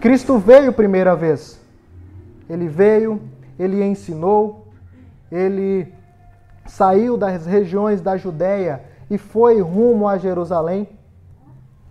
Cristo 0.00 0.38
veio 0.38 0.72
primeira 0.72 1.14
vez. 1.14 1.60
Ele 2.48 2.68
veio, 2.68 3.20
ele 3.58 3.82
ensinou, 3.84 4.68
ele 5.30 5.92
saiu 6.66 7.16
das 7.16 7.44
regiões 7.44 8.00
da 8.00 8.16
Judéia 8.16 8.82
e 9.10 9.18
foi 9.18 9.60
rumo 9.60 10.08
a 10.08 10.16
Jerusalém. 10.16 10.88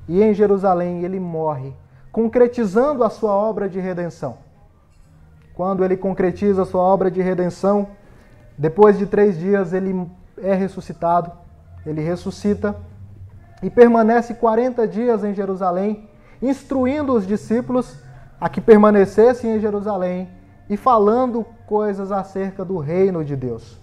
E 0.08 0.24
em 0.24 0.34
Jerusalém 0.34 1.04
ele 1.04 1.20
morre, 1.20 1.74
concretizando 2.12 3.04
a 3.04 3.10
sua 3.10 3.34
obra 3.34 3.68
de 3.68 3.80
redenção. 3.80 4.38
Quando 5.54 5.84
ele 5.84 5.98
concretiza 5.98 6.62
a 6.62 6.66
sua 6.66 6.82
obra 6.82 7.12
de 7.12 7.22
redenção, 7.22 7.90
depois 8.58 8.98
de 8.98 9.06
três 9.06 9.38
dias 9.38 9.74
ele 9.74 10.10
é 10.38 10.54
ressuscitado, 10.54 11.32
ele 11.86 12.02
ressuscita 12.02 12.76
e 13.62 13.70
permanece 13.70 14.34
40 14.34 14.88
dias 14.88 15.24
em 15.24 15.34
Jerusalém, 15.34 16.08
instruindo 16.42 17.14
os 17.14 17.26
discípulos 17.26 17.98
a 18.40 18.48
que 18.48 18.62
permanecessem 18.62 19.56
em 19.56 19.60
Jerusalém 19.60 20.30
e 20.70 20.78
falando 20.78 21.46
coisas 21.66 22.12
acerca 22.12 22.64
do 22.64 22.78
reino 22.78 23.24
de 23.24 23.36
Deus. 23.36 23.80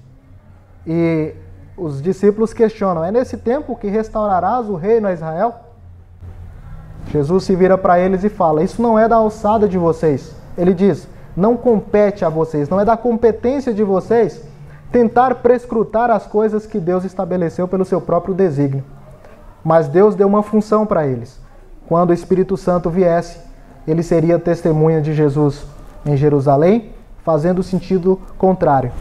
E 0.86 1.34
os 1.76 2.00
discípulos 2.00 2.52
questionam: 2.52 3.04
é 3.04 3.10
nesse 3.10 3.36
tempo 3.36 3.76
que 3.76 3.88
restaurarás 3.88 4.68
o 4.68 4.74
reino 4.74 5.08
a 5.08 5.12
Israel? 5.12 5.54
Jesus 7.10 7.44
se 7.44 7.54
vira 7.56 7.76
para 7.76 7.98
eles 7.98 8.24
e 8.24 8.28
fala: 8.28 8.62
Isso 8.62 8.80
não 8.80 8.98
é 8.98 9.08
da 9.08 9.16
alçada 9.16 9.68
de 9.68 9.78
vocês. 9.78 10.34
Ele 10.56 10.72
diz: 10.72 11.08
Não 11.36 11.56
compete 11.56 12.24
a 12.24 12.28
vocês, 12.28 12.68
não 12.68 12.80
é 12.80 12.84
da 12.84 12.96
competência 12.96 13.72
de 13.74 13.82
vocês 13.82 14.42
tentar 14.92 15.36
prescrutar 15.36 16.08
as 16.08 16.24
coisas 16.24 16.66
que 16.66 16.78
Deus 16.78 17.04
estabeleceu 17.04 17.66
pelo 17.66 17.84
seu 17.84 18.00
próprio 18.00 18.32
desígnio. 18.32 18.84
Mas 19.64 19.88
Deus 19.88 20.14
deu 20.14 20.28
uma 20.28 20.42
função 20.42 20.84
para 20.84 21.06
eles. 21.06 21.40
Quando 21.88 22.10
o 22.10 22.12
Espírito 22.12 22.56
Santo 22.56 22.90
viesse, 22.90 23.38
ele 23.88 24.02
seria 24.02 24.38
testemunha 24.38 25.00
de 25.00 25.14
Jesus 25.14 25.64
em 26.04 26.16
Jerusalém, 26.16 26.92
fazendo 27.24 27.60
o 27.60 27.62
sentido 27.62 28.20
contrário. 28.36 28.92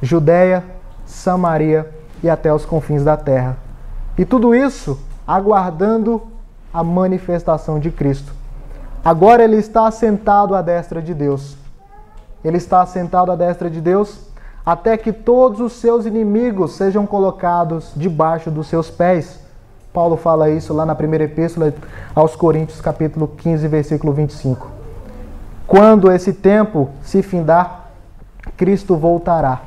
Judéia, 0.00 0.64
Samaria 1.04 1.90
e 2.22 2.30
até 2.30 2.52
os 2.52 2.64
confins 2.64 3.04
da 3.04 3.16
terra. 3.16 3.56
E 4.16 4.24
tudo 4.24 4.54
isso 4.54 4.98
aguardando 5.26 6.22
a 6.72 6.82
manifestação 6.82 7.78
de 7.78 7.90
Cristo. 7.90 8.32
Agora 9.04 9.44
ele 9.44 9.56
está 9.56 9.86
assentado 9.86 10.54
à 10.54 10.62
destra 10.62 11.02
de 11.02 11.12
Deus. 11.12 11.56
Ele 12.42 12.56
está 12.56 12.80
assentado 12.80 13.30
à 13.30 13.36
destra 13.36 13.68
de 13.68 13.80
Deus 13.80 14.32
até 14.64 14.96
que 14.96 15.12
todos 15.12 15.60
os 15.60 15.74
seus 15.74 16.06
inimigos 16.06 16.72
sejam 16.72 17.06
colocados 17.06 17.92
debaixo 17.94 18.50
dos 18.50 18.66
seus 18.66 18.90
pés. 18.90 19.43
Paulo 19.94 20.16
fala 20.16 20.50
isso 20.50 20.74
lá 20.74 20.84
na 20.84 20.96
primeira 20.96 21.22
epístola 21.22 21.72
aos 22.16 22.34
Coríntios, 22.34 22.80
capítulo 22.80 23.28
15, 23.28 23.68
versículo 23.68 24.12
25. 24.12 24.66
Quando 25.68 26.10
esse 26.10 26.32
tempo 26.32 26.90
se 27.00 27.22
findar, 27.22 27.90
Cristo 28.56 28.96
voltará. 28.96 29.60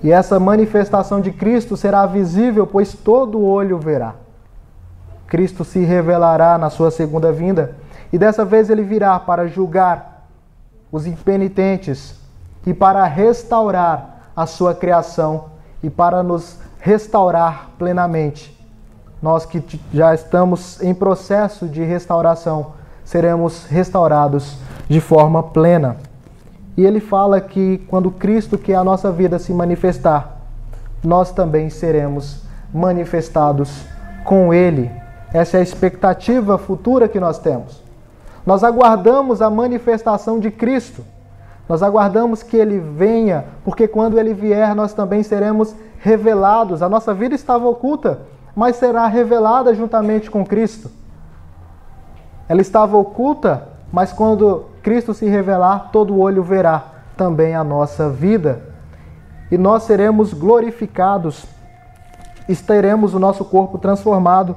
E 0.00 0.12
essa 0.12 0.38
manifestação 0.38 1.20
de 1.20 1.32
Cristo 1.32 1.76
será 1.76 2.06
visível, 2.06 2.68
pois 2.68 2.94
todo 2.94 3.42
olho 3.42 3.80
verá. 3.80 4.14
Cristo 5.26 5.64
se 5.64 5.80
revelará 5.80 6.56
na 6.56 6.70
sua 6.70 6.92
segunda 6.92 7.32
vinda, 7.32 7.74
e 8.12 8.16
dessa 8.16 8.44
vez 8.44 8.70
ele 8.70 8.84
virá 8.84 9.18
para 9.18 9.48
julgar 9.48 10.28
os 10.92 11.04
impenitentes 11.04 12.14
e 12.64 12.72
para 12.72 13.04
restaurar 13.06 14.30
a 14.36 14.46
sua 14.46 14.72
criação 14.72 15.46
e 15.82 15.90
para 15.90 16.22
nos 16.22 16.60
restaurar 16.78 17.70
plenamente. 17.76 18.53
Nós 19.24 19.46
que 19.46 19.64
já 19.90 20.14
estamos 20.14 20.82
em 20.82 20.92
processo 20.92 21.66
de 21.66 21.82
restauração, 21.82 22.72
seremos 23.06 23.64
restaurados 23.64 24.58
de 24.86 25.00
forma 25.00 25.42
plena. 25.42 25.96
E 26.76 26.84
ele 26.84 27.00
fala 27.00 27.40
que 27.40 27.78
quando 27.88 28.10
Cristo, 28.10 28.58
que 28.58 28.70
é 28.70 28.76
a 28.76 28.84
nossa 28.84 29.10
vida, 29.10 29.38
se 29.38 29.54
manifestar, 29.54 30.42
nós 31.02 31.32
também 31.32 31.70
seremos 31.70 32.42
manifestados 32.70 33.86
com 34.26 34.52
Ele. 34.52 34.90
Essa 35.32 35.56
é 35.56 35.60
a 35.60 35.62
expectativa 35.62 36.58
futura 36.58 37.08
que 37.08 37.18
nós 37.18 37.38
temos. 37.38 37.82
Nós 38.44 38.62
aguardamos 38.62 39.40
a 39.40 39.48
manifestação 39.48 40.38
de 40.38 40.50
Cristo. 40.50 41.02
Nós 41.66 41.82
aguardamos 41.82 42.42
que 42.42 42.58
ele 42.58 42.78
venha, 42.78 43.46
porque 43.64 43.88
quando 43.88 44.18
ele 44.18 44.34
vier, 44.34 44.74
nós 44.74 44.92
também 44.92 45.22
seremos 45.22 45.74
revelados. 45.98 46.82
A 46.82 46.90
nossa 46.90 47.14
vida 47.14 47.34
estava 47.34 47.66
oculta, 47.66 48.20
mas 48.54 48.76
será 48.76 49.06
revelada 49.06 49.74
juntamente 49.74 50.30
com 50.30 50.44
Cristo. 50.44 50.90
Ela 52.48 52.60
estava 52.60 52.96
oculta, 52.96 53.68
mas 53.92 54.12
quando 54.12 54.66
Cristo 54.82 55.14
se 55.14 55.26
revelar, 55.26 55.90
todo 55.90 56.18
olho 56.18 56.42
verá 56.42 56.84
também 57.16 57.54
a 57.54 57.64
nossa 57.64 58.08
vida. 58.08 58.62
E 59.50 59.58
nós 59.58 59.84
seremos 59.84 60.32
glorificados, 60.32 61.46
teremos 62.66 63.14
o 63.14 63.18
nosso 63.18 63.44
corpo 63.44 63.78
transformado 63.78 64.56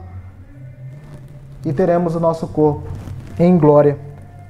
e 1.66 1.74
teremos 1.74 2.16
o 2.16 2.20
nosso 2.20 2.48
corpo 2.48 2.88
em 3.40 3.58
glória, 3.58 3.98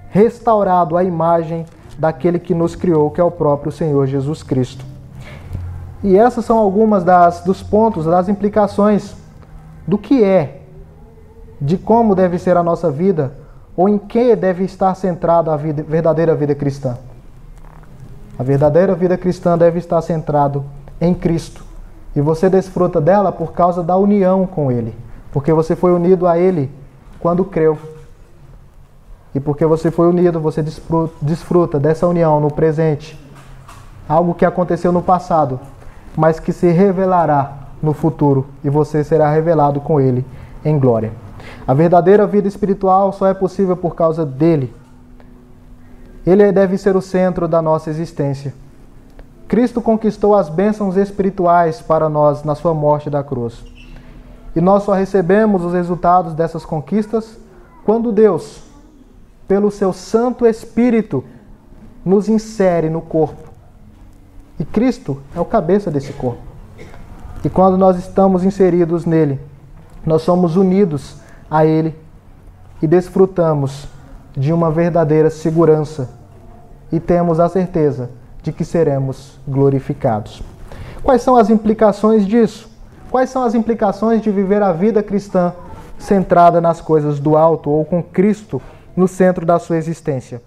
restaurado 0.09 0.97
à 0.97 1.03
imagem 1.03 1.65
daquele 1.97 2.39
que 2.39 2.53
nos 2.53 2.75
criou, 2.75 3.11
que 3.11 3.19
é 3.19 3.23
o 3.23 3.31
próprio 3.31 3.71
Senhor 3.71 4.05
Jesus 4.07 4.43
Cristo. 4.43 4.85
E 6.03 6.15
essas 6.15 6.45
são 6.45 6.57
algumas 6.57 7.03
das, 7.03 7.41
dos 7.41 7.63
pontos, 7.63 8.05
das 8.05 8.29
implicações 8.29 9.16
do 9.87 9.97
que 9.97 10.23
é, 10.23 10.61
de 11.59 11.77
como 11.77 12.13
deve 12.13 12.37
ser 12.37 12.57
a 12.57 12.61
nossa 12.61 12.91
vida, 12.91 13.33
ou 13.75 13.87
em 13.87 13.97
que 13.97 14.35
deve 14.35 14.65
estar 14.65 14.93
centrada 14.95 15.53
a 15.53 15.57
vida, 15.57 15.81
verdadeira 15.81 16.35
vida 16.35 16.53
cristã. 16.53 16.97
A 18.37 18.43
verdadeira 18.43 18.93
vida 18.93 19.17
cristã 19.17 19.57
deve 19.57 19.79
estar 19.79 20.01
centrado 20.01 20.65
em 20.99 21.13
Cristo. 21.13 21.63
E 22.15 22.21
você 22.21 22.49
desfruta 22.49 22.99
dela 22.99 23.31
por 23.31 23.53
causa 23.53 23.81
da 23.81 23.95
união 23.95 24.45
com 24.45 24.71
Ele, 24.71 24.95
porque 25.31 25.53
você 25.53 25.75
foi 25.75 25.93
unido 25.93 26.27
a 26.27 26.37
Ele 26.37 26.69
quando 27.19 27.45
creu. 27.45 27.77
E 29.33 29.39
porque 29.39 29.65
você 29.65 29.91
foi 29.91 30.07
unido, 30.07 30.39
você 30.39 30.63
desfruta 31.21 31.79
dessa 31.79 32.07
união 32.07 32.39
no 32.39 32.51
presente. 32.51 33.19
Algo 34.09 34.33
que 34.33 34.45
aconteceu 34.45 34.91
no 34.91 35.01
passado, 35.01 35.59
mas 36.15 36.39
que 36.39 36.51
se 36.51 36.71
revelará 36.71 37.66
no 37.81 37.93
futuro 37.93 38.47
e 38.63 38.69
você 38.69 39.03
será 39.03 39.31
revelado 39.31 39.79
com 39.79 39.99
ele 39.99 40.25
em 40.63 40.77
glória. 40.79 41.11
A 41.65 41.73
verdadeira 41.73 42.25
vida 42.25 42.47
espiritual 42.47 43.11
só 43.11 43.27
é 43.27 43.33
possível 43.33 43.75
por 43.75 43.95
causa 43.95 44.25
dele. 44.25 44.73
Ele 46.25 46.51
deve 46.51 46.77
ser 46.77 46.95
o 46.95 47.01
centro 47.01 47.47
da 47.47 47.61
nossa 47.61 47.89
existência. 47.89 48.53
Cristo 49.47 49.81
conquistou 49.81 50.35
as 50.35 50.49
bênçãos 50.49 50.97
espirituais 50.97 51.81
para 51.81 52.09
nós 52.09 52.43
na 52.43 52.53
sua 52.53 52.73
morte 52.73 53.09
da 53.09 53.23
cruz. 53.23 53.63
E 54.55 54.59
nós 54.59 54.83
só 54.83 54.93
recebemos 54.93 55.63
os 55.63 55.73
resultados 55.73 56.33
dessas 56.33 56.65
conquistas 56.65 57.37
quando 57.85 58.11
Deus, 58.11 58.61
pelo 59.47 59.71
seu 59.71 59.93
Santo 59.93 60.45
Espírito, 60.45 61.23
nos 62.03 62.27
insere 62.27 62.89
no 62.89 63.01
corpo. 63.01 63.49
E 64.59 64.65
Cristo 64.65 65.21
é 65.35 65.39
o 65.39 65.45
cabeça 65.45 65.91
desse 65.91 66.11
corpo. 66.11 66.46
E 67.47 67.49
quando 67.49 67.77
nós 67.77 67.97
estamos 67.97 68.43
inseridos 68.43 69.05
nele, 69.05 69.39
nós 70.05 70.21
somos 70.21 70.57
unidos 70.57 71.15
a 71.49 71.65
Ele 71.65 71.95
e 72.81 72.85
desfrutamos 72.85 73.87
de 74.35 74.51
uma 74.51 74.69
verdadeira 74.69 75.29
segurança 75.29 76.09
e 76.91 76.99
temos 76.99 77.39
a 77.39 77.47
certeza 77.47 78.09
de 78.43 78.51
que 78.51 78.65
seremos 78.65 79.39
glorificados. 79.47 80.43
Quais 81.01 81.21
são 81.21 81.37
as 81.37 81.49
implicações 81.49 82.27
disso? 82.27 82.69
Quais 83.09 83.29
são 83.29 83.43
as 83.43 83.55
implicações 83.55 84.21
de 84.21 84.29
viver 84.29 84.61
a 84.61 84.73
vida 84.73 85.01
cristã 85.01 85.53
centrada 85.97 86.59
nas 86.59 86.81
coisas 86.81 87.17
do 87.17 87.37
alto 87.37 87.69
ou 87.69 87.85
com 87.85 88.03
Cristo 88.03 88.61
no 88.93 89.07
centro 89.07 89.45
da 89.45 89.57
sua 89.57 89.77
existência? 89.77 90.41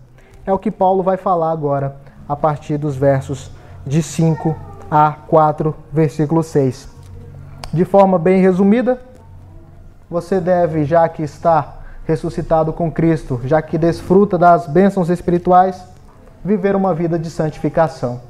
É 0.44 0.52
o 0.52 0.58
que 0.58 0.70
Paulo 0.70 1.02
vai 1.02 1.16
falar 1.16 1.50
agora 1.50 1.96
a 2.28 2.36
partir 2.36 2.76
dos 2.76 2.94
versos 2.94 3.50
de 3.86 4.02
5 4.02 4.54
a 4.90 5.12
4, 5.12 5.74
versículo 5.92 6.42
6. 6.42 6.88
De 7.72 7.84
forma 7.84 8.18
bem 8.18 8.40
resumida, 8.40 9.00
você 10.10 10.40
deve, 10.40 10.84
já 10.84 11.08
que 11.08 11.22
está 11.22 11.74
ressuscitado 12.04 12.72
com 12.72 12.90
Cristo, 12.90 13.40
já 13.44 13.62
que 13.62 13.78
desfruta 13.78 14.36
das 14.36 14.66
bênçãos 14.66 15.08
espirituais, 15.08 15.80
viver 16.44 16.74
uma 16.74 16.92
vida 16.92 17.16
de 17.16 17.30
santificação. 17.30 18.20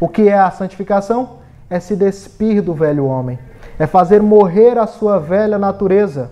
O 0.00 0.08
que 0.08 0.28
é 0.28 0.38
a 0.38 0.50
santificação? 0.50 1.36
É 1.68 1.78
se 1.78 1.94
despir 1.94 2.62
do 2.62 2.72
velho 2.72 3.04
homem, 3.04 3.38
é 3.78 3.86
fazer 3.86 4.22
morrer 4.22 4.78
a 4.78 4.86
sua 4.86 5.18
velha 5.18 5.58
natureza 5.58 6.30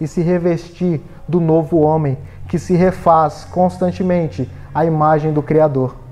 e 0.00 0.06
se 0.06 0.20
revestir 0.20 1.00
do 1.26 1.40
novo 1.40 1.78
homem 1.78 2.18
que 2.48 2.58
se 2.58 2.74
refaz 2.74 3.44
constantemente 3.50 4.48
à 4.74 4.84
imagem 4.84 5.32
do 5.32 5.42
Criador. 5.42 6.03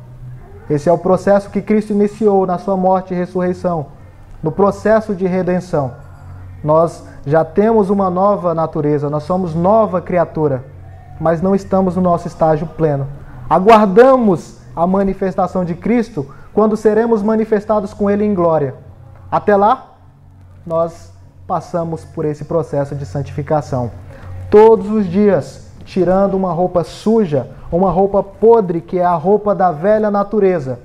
Esse 0.71 0.89
é 0.89 0.93
o 0.93 0.99
processo 0.99 1.51
que 1.51 1.61
Cristo 1.61 1.93
iniciou 1.93 2.47
na 2.47 2.59
sua 2.59 2.77
morte 2.77 3.13
e 3.13 3.17
ressurreição, 3.17 3.87
no 4.43 4.53
processo 4.53 5.15
de 5.15 5.27
redenção. 5.27 5.93
Nós 6.63 7.05
já 7.27 7.45
temos 7.45 7.91
uma 7.91 8.09
nova 8.09 8.55
natureza, 8.55 9.11
nós 9.11 9.25
somos 9.25 9.55
nova 9.55 10.01
criatura, 10.01 10.65
mas 11.21 11.43
não 11.43 11.55
estamos 11.55 11.97
no 11.97 12.03
nosso 12.03 12.27
estágio 12.27 12.67
pleno. 12.67 13.07
Aguardamos 13.49 14.59
a 14.75 14.87
manifestação 14.87 15.65
de 15.65 15.75
Cristo 15.75 16.27
quando 16.53 16.77
seremos 16.77 17.23
manifestados 17.23 17.93
com 17.93 18.11
Ele 18.11 18.25
em 18.25 18.35
glória. 18.35 18.75
Até 19.31 19.57
lá, 19.57 19.95
nós 20.67 21.13
passamos 21.47 22.05
por 22.05 22.25
esse 22.25 22.45
processo 22.45 22.95
de 22.95 23.05
santificação. 23.05 23.91
Todos 24.51 24.91
os 24.91 25.07
dias, 25.07 25.67
tirando 25.85 26.35
uma 26.35 26.53
roupa 26.53 26.85
suja, 26.85 27.51
uma 27.77 27.91
roupa 27.91 28.23
podre, 28.23 28.81
que 28.81 28.99
é 28.99 29.05
a 29.05 29.15
roupa 29.15 29.55
da 29.55 29.73
velha 29.73 30.11
natureza, 30.11 30.79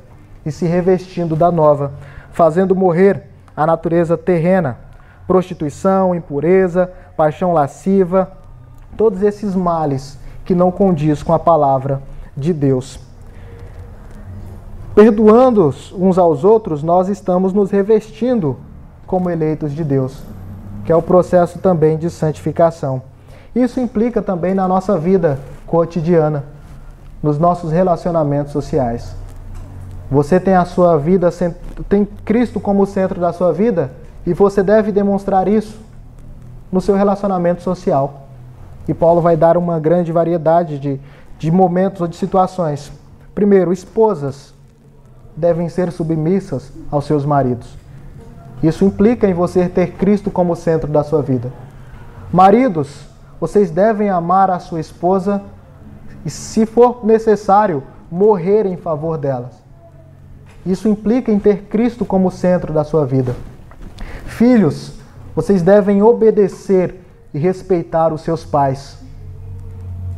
e 0.45 0.52
se 0.52 0.65
revestindo 0.65 1.36
da 1.36 1.52
nova, 1.52 1.91
fazendo 2.32 2.76
morrer 2.76 3.23
a 3.56 3.65
natureza 3.65 4.17
terrena, 4.17 4.78
prostituição, 5.28 6.15
impureza, 6.15 6.89
paixão 7.17 7.52
lasciva, 7.52 8.32
todos 8.95 9.21
esses 9.21 9.54
males 9.54 10.17
que 10.45 10.56
não 10.56 10.71
condiz 10.71 11.21
com 11.21 11.34
a 11.34 11.39
palavra 11.39 12.02
de 12.36 12.54
Deus. 12.54 13.00
Perdoando 14.95 15.73
uns 15.93 16.17
aos 16.17 16.43
outros, 16.43 16.82
nós 16.82 17.10
estamos 17.10 17.54
nos 17.54 17.69
revestindo 17.69 18.58
como 19.06 19.30
eleitos 19.30 19.73
de 19.73 19.84
Deus, 19.84 20.23
que 20.86 20.91
é 20.91 20.95
o 20.95 21.02
processo 21.02 21.60
também 21.60 21.97
de 21.97 22.10
santificação. 22.10 23.02
Isso 23.54 23.80
implica 23.80 24.21
também 24.21 24.54
na 24.54 24.67
nossa 24.67 24.97
vida 24.97 25.39
cotidiana, 25.65 26.45
nos 27.21 27.38
nossos 27.38 27.71
relacionamentos 27.71 28.53
sociais. 28.53 29.15
Você 30.10 30.39
tem 30.39 30.56
a 30.56 30.65
sua 30.65 30.97
vida, 30.97 31.30
tem 31.89 32.06
Cristo 32.23 32.60
como 32.60 32.86
centro 32.86 33.19
da 33.19 33.34
sua 33.34 33.51
vida 33.51 33.91
e 34.25 34.34
você 34.34 34.63
deve 34.63 34.91
demonstrar 34.91 35.47
isso 35.47 35.80
no 36.71 36.80
seu 36.80 36.95
relacionamento 36.95 37.62
social. 37.62 38.27
E 38.88 38.93
Paulo 38.93 39.21
vai 39.21 39.36
dar 39.36 39.58
uma 39.58 39.80
grande 39.80 40.12
variedade 40.12 40.80
de, 40.80 40.99
de 41.38 41.51
momentos 41.51 41.99
ou 41.99 42.08
de 42.08 42.15
situações. 42.15 42.91
Primeiro, 43.36 43.73
esposas 43.73 44.53
devem 45.36 45.67
ser 45.69 45.91
submissas 45.91 46.71
aos 46.89 47.06
seus 47.06 47.25
maridos. 47.25 47.75
Isso 48.63 48.86
implica 48.86 49.27
em 49.27 49.34
você 49.34 49.67
ter 49.69 49.91
Cristo 49.91 50.32
como 50.32 50.56
centro 50.56 50.91
da 50.91 51.03
sua 51.03 51.21
vida. 51.21 51.51
Maridos, 52.32 53.06
vocês 53.39 53.69
devem 53.69 54.10
amar 54.10 54.49
a 54.49 54.60
sua 54.60 54.80
esposa 54.80 55.41
e, 56.28 56.30
se 56.30 56.66
for 56.66 57.06
necessário, 57.06 57.82
morrer 58.12 58.66
em 58.66 58.76
favor 58.76 59.18
delas. 59.18 59.63
Isso 60.66 60.90
implica 60.90 61.32
em 61.32 61.40
ter 61.40 61.68
Cristo 61.70 62.04
como 62.04 62.30
centro 62.30 62.74
da 62.74 62.84
sua 62.84 63.06
vida. 63.06 63.34
Filhos, 64.26 64.92
vocês 65.34 65.62
devem 65.62 66.04
obedecer 66.04 67.02
e 67.34 67.40
respeitar 67.40 68.12
os 68.12 68.20
seus 68.24 68.44
pais. 68.44 68.98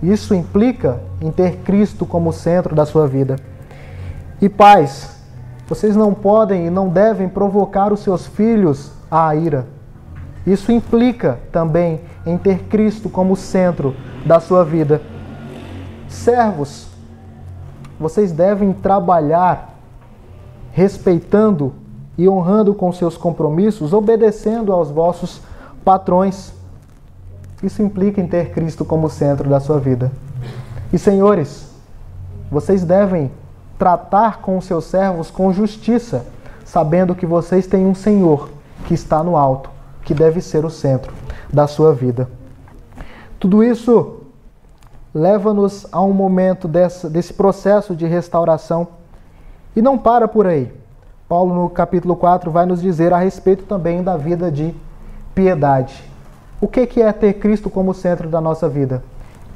Isso 0.02 0.34
implica 0.34 1.00
em 1.22 1.32
ter 1.32 1.58
Cristo 1.58 2.08
como 2.08 2.34
centro 2.34 2.74
da 2.74 2.88
sua 2.88 3.08
vida. 3.08 3.36
E 4.42 4.50
pais, 4.50 5.16
vocês 5.68 5.96
não 5.96 6.12
podem 6.12 6.66
e 6.66 6.70
não 6.72 6.90
devem 6.90 7.30
provocar 7.30 7.94
os 7.94 8.00
seus 8.00 8.26
filhos 8.26 8.92
à 9.12 9.36
ira. 9.36 9.68
Isso 10.44 10.72
implica 10.72 11.38
também 11.52 12.02
em 12.26 12.36
ter 12.36 12.64
Cristo 12.64 13.10
como 13.10 13.36
centro 13.36 13.96
da 14.26 14.40
sua 14.40 14.66
vida. 14.66 15.19
Servos, 16.10 16.88
vocês 18.00 18.32
devem 18.32 18.74
trabalhar 18.74 19.76
respeitando 20.72 21.74
e 22.18 22.28
honrando 22.28 22.74
com 22.74 22.92
seus 22.92 23.16
compromissos, 23.16 23.94
obedecendo 23.94 24.74
aos 24.74 24.92
vossos 24.92 25.42
patrões. 25.86 26.52
Isso 27.64 27.82
implica 27.82 28.20
em 28.20 28.28
ter 28.28 28.52
Cristo 28.52 28.84
como 28.84 29.10
centro 29.10 29.50
da 29.50 29.60
sua 29.60 29.80
vida. 29.80 30.12
E 30.92 30.98
senhores, 30.98 31.70
vocês 32.52 32.84
devem 32.84 33.32
tratar 33.78 34.42
com 34.42 34.60
seus 34.60 34.86
servos 34.86 35.30
com 35.30 35.54
justiça, 35.54 36.26
sabendo 36.66 37.16
que 37.16 37.26
vocês 37.26 37.68
têm 37.68 37.86
um 37.86 37.96
Senhor 37.96 38.50
que 38.86 38.94
está 38.94 39.24
no 39.24 39.38
alto, 39.38 39.70
que 40.04 40.14
deve 40.14 40.42
ser 40.42 40.66
o 40.66 40.70
centro 40.70 41.14
da 41.52 41.68
sua 41.68 41.94
vida. 41.94 42.30
Tudo 43.40 43.64
isso 43.64 44.19
leva-nos 45.14 45.88
a 45.92 46.02
um 46.02 46.14
momento 46.14 46.68
desse, 46.68 47.34
processo 47.34 47.96
de 47.96 48.06
restauração 48.06 48.88
E 49.76 49.82
não 49.82 49.98
para 49.98 50.28
por 50.28 50.48
aí. 50.48 50.72
Paulo, 51.28 51.54
no 51.54 51.70
capítulo 51.70 52.16
4, 52.16 52.50
vai 52.50 52.66
nos 52.66 52.82
dizer 52.82 53.14
a 53.14 53.18
respeito 53.18 53.64
também 53.64 54.02
da 54.02 54.18
vida 54.18 54.52
de 54.52 54.74
piedade. 55.36 56.04
O 56.60 56.68
que 56.68 57.02
é 57.02 57.12
ter 57.12 57.34
Cristo 57.34 57.70
como 57.70 57.94
centro 57.94 58.28
da 58.28 58.42
nossa 58.42 58.68
vida? 58.68 59.04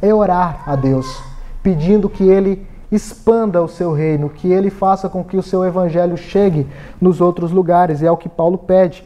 É 0.01 0.13
orar 0.13 0.63
a 0.67 0.75
Deus, 0.75 1.21
pedindo 1.63 2.07
que 2.07 2.23
Ele 2.23 2.65
expanda 2.91 3.61
o 3.61 3.67
seu 3.67 3.91
reino, 3.91 4.29
que 4.29 4.51
Ele 4.51 4.69
faça 4.69 5.09
com 5.09 5.23
que 5.23 5.35
o 5.35 5.41
seu 5.41 5.65
evangelho 5.65 6.15
chegue 6.15 6.67
nos 7.01 7.19
outros 7.19 7.51
lugares. 7.51 8.03
É 8.03 8.11
o 8.11 8.17
que 8.17 8.29
Paulo 8.29 8.57
pede, 8.57 9.03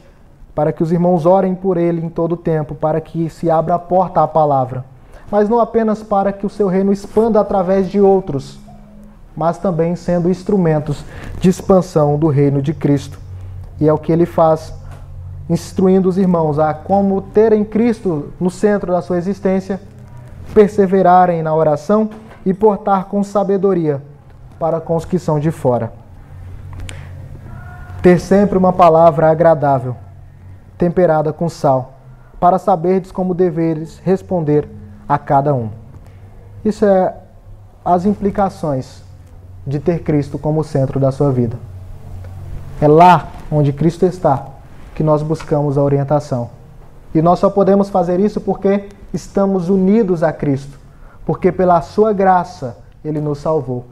para 0.54 0.74
que 0.74 0.84
os 0.84 0.92
irmãos 0.92 1.26
orem 1.26 1.56
por 1.56 1.78
Ele 1.78 2.06
em 2.06 2.10
todo 2.10 2.34
o 2.34 2.38
tempo, 2.38 2.76
para 2.76 3.00
que 3.00 3.30
se 3.30 3.50
abra 3.50 3.76
a 3.76 3.80
porta 3.80 4.22
à 4.22 4.28
palavra. 4.28 4.84
Mas 5.30 5.50
não 5.50 5.60
apenas 5.60 6.02
para 6.02 6.32
que 6.32 6.46
o 6.46 6.50
seu 6.50 6.68
reino 6.68 6.94
expanda 6.94 7.40
através 7.40 7.90
de 7.90 8.00
outros, 8.00 8.58
mas 9.36 9.58
também 9.58 9.96
sendo 9.96 10.30
instrumentos 10.30 11.04
de 11.40 11.50
expansão 11.50 12.18
do 12.18 12.28
reino 12.28 12.62
de 12.62 12.74
Cristo. 12.74 13.20
E 13.80 13.88
é 13.88 13.94
o 13.94 13.98
que 13.98 14.12
ele 14.12 14.26
faz, 14.26 14.74
instruindo 15.50 16.10
os 16.10 16.18
irmãos 16.18 16.58
a 16.58 16.74
como 16.74 17.22
terem 17.22 17.64
Cristo 17.64 18.34
no 18.40 18.50
centro 18.50 18.92
da 18.92 19.02
sua 19.02 19.18
existência, 19.18 19.80
perseverarem 20.54 21.44
na 21.44 21.54
oração 21.54 22.10
e 22.46 22.54
portar 22.54 23.06
com 23.06 23.24
sabedoria 23.24 24.02
para 24.58 24.80
com 24.80 24.96
os 24.96 25.06
que 25.06 25.20
são 25.20 25.40
de 25.40 25.52
fora. 25.52 25.92
Ter 28.02 28.20
sempre 28.20 28.58
uma 28.58 28.72
palavra 28.72 29.30
agradável, 29.30 29.96
temperada 30.78 31.34
com 31.34 31.50
sal, 31.50 31.94
para 32.40 32.58
saberdes 32.58 33.12
como 33.12 33.34
deveres 33.34 34.00
responder 34.00 34.68
a 35.08 35.18
cada 35.18 35.54
um. 35.54 35.70
Isso 36.66 36.86
é 36.86 37.14
as 37.84 38.06
implicações 38.06 39.02
de 39.66 39.80
ter 39.80 40.04
Cristo 40.04 40.38
como 40.38 40.64
centro 40.64 41.00
da 41.00 41.12
sua 41.12 41.32
vida. 41.32 41.58
É 42.82 42.88
lá 42.88 43.28
onde 43.52 43.72
Cristo 43.72 44.06
está 44.06 44.46
que 44.94 45.04
nós 45.04 45.22
buscamos 45.22 45.78
a 45.78 45.84
orientação. 45.84 46.50
E 47.14 47.22
nós 47.22 47.40
só 47.40 47.50
podemos 47.50 47.90
fazer 47.90 48.20
isso 48.20 48.42
porque 48.42 48.90
estamos 49.14 49.70
unidos 49.70 50.24
a 50.24 50.34
Cristo, 50.34 50.78
porque 51.26 51.52
pela 51.52 51.82
sua 51.82 52.12
graça 52.12 52.78
ele 53.04 53.22
nos 53.22 53.40
salvou. 53.40 53.86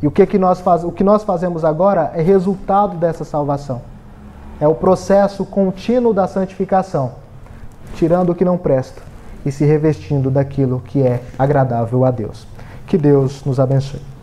E 0.00 0.06
o 0.06 0.10
que, 0.10 0.24
que, 0.26 0.38
nós, 0.38 0.60
faz, 0.60 0.84
o 0.84 0.92
que 0.92 1.02
nós 1.02 1.24
fazemos 1.24 1.64
agora 1.64 2.12
é 2.14 2.22
resultado 2.22 2.96
dessa 2.96 3.24
salvação. 3.24 3.82
É 4.60 4.68
o 4.68 4.74
processo 4.74 5.44
contínuo 5.44 6.14
da 6.14 6.28
santificação, 6.28 7.12
tirando 7.94 8.30
o 8.30 8.34
que 8.34 8.44
não 8.44 8.56
presta 8.56 9.08
e 9.48 9.52
se 9.52 9.64
revestindo 9.64 10.30
daquilo 10.30 10.82
que 10.86 11.02
é 11.02 11.22
agradável 11.38 12.04
a 12.04 12.10
Deus. 12.10 12.46
Que 12.86 12.98
Deus 12.98 13.44
nos 13.44 13.58
abençoe. 13.58 14.17